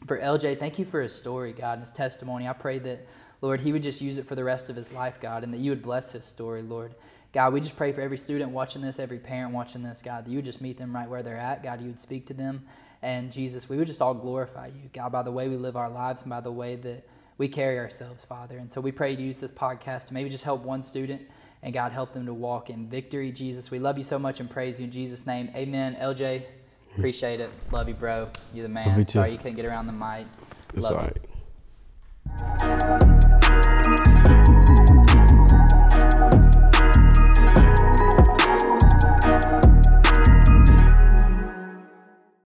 for 0.07 0.19
LJ. 0.19 0.59
Thank 0.59 0.79
you 0.79 0.85
for 0.85 1.01
his 1.01 1.15
story, 1.15 1.53
God, 1.53 1.75
and 1.75 1.83
his 1.83 1.93
testimony. 1.93 2.49
I 2.49 2.53
pray 2.53 2.79
that, 2.81 3.07
Lord, 3.41 3.61
he 3.61 3.73
would 3.73 3.83
just 3.83 4.01
use 4.01 4.19
it 4.19 4.27
for 4.27 4.35
the 4.35 4.45
rest 4.45 4.71
of 4.71 4.77
his 4.77 4.93
life, 4.93 5.19
God, 5.21 5.45
and 5.45 5.53
that 5.53 5.59
you 5.59 5.71
would 5.71 5.83
bless 5.83 6.13
his 6.13 6.25
story, 6.25 6.63
Lord. 6.63 6.95
God, 7.33 7.53
we 7.53 7.61
just 7.61 7.77
pray 7.77 7.93
for 7.93 8.01
every 8.01 8.17
student 8.17 8.51
watching 8.53 8.81
this, 8.81 8.99
every 8.99 9.19
parent 9.19 9.53
watching 9.53 9.83
this, 9.83 10.01
God, 10.01 10.25
that 10.25 10.31
you 10.31 10.37
would 10.37 10.45
just 10.45 10.61
meet 10.61 10.79
them 10.79 10.95
right 10.95 11.09
where 11.09 11.23
they're 11.23 11.37
at. 11.37 11.63
God, 11.63 11.81
you 11.81 11.89
would 11.89 12.01
speak 12.01 12.27
to 12.27 12.35
them. 12.35 12.65
And 13.03 13.31
Jesus, 13.31 13.69
we 13.69 13.77
would 13.77 13.87
just 13.87 14.03
all 14.03 14.15
glorify 14.15 14.69
you, 14.69 14.91
God, 14.93 15.13
by 15.13 15.23
the 15.23 15.31
way 15.31 15.49
we 15.49 15.57
live 15.57 15.77
our 15.77 15.89
lives 15.89 16.23
and 16.23 16.31
by 16.31 16.41
the 16.41 16.51
way 16.51 16.77
that 16.77 17.07
we 17.39 17.47
carry 17.49 17.79
ourselves, 17.79 18.25
Father. 18.25 18.59
And 18.59 18.71
so 18.71 18.81
we 18.81 18.91
pray 18.91 19.15
to 19.15 19.23
use 19.23 19.39
this 19.39 19.53
podcast 19.53 20.09
to 20.09 20.15
maybe 20.15 20.29
just 20.29 20.45
help 20.45 20.63
one 20.63 20.83
student 20.83 21.23
and 21.63 21.73
God 21.73 21.93
help 21.93 22.13
them 22.13 22.27
to 22.27 22.35
walk 22.35 22.71
in 22.71 22.89
victory, 22.89 23.33
Jesus. 23.33 23.71
We 23.71 23.79
love 23.79 23.99
you 23.99 24.05
so 24.05 24.19
much 24.19 24.41
and 24.41 24.51
praise 24.51 24.81
you 24.81 24.85
in 24.85 24.91
Jesus' 24.91 25.27
name. 25.27 25.51
Amen. 25.55 25.97
LJ, 26.01 26.43
appreciate 26.97 27.41
it. 27.41 27.51
Love 27.71 27.89
you, 27.89 27.95
bro. 27.95 28.29
You're 28.53 28.65
the 28.65 28.69
man. 28.69 28.89
Love 28.89 28.99
you 28.99 29.05
too. 29.05 29.13
Sorry 29.13 29.33
you 29.33 29.39
couldn't 29.39 29.57
get 29.57 29.65
around 29.65 29.87
the 29.87 29.93
mic. 29.93 30.27
It's 30.75 30.85
love 30.85 30.97
all 30.97 31.05
you. 31.05 31.11
right. 33.01 33.15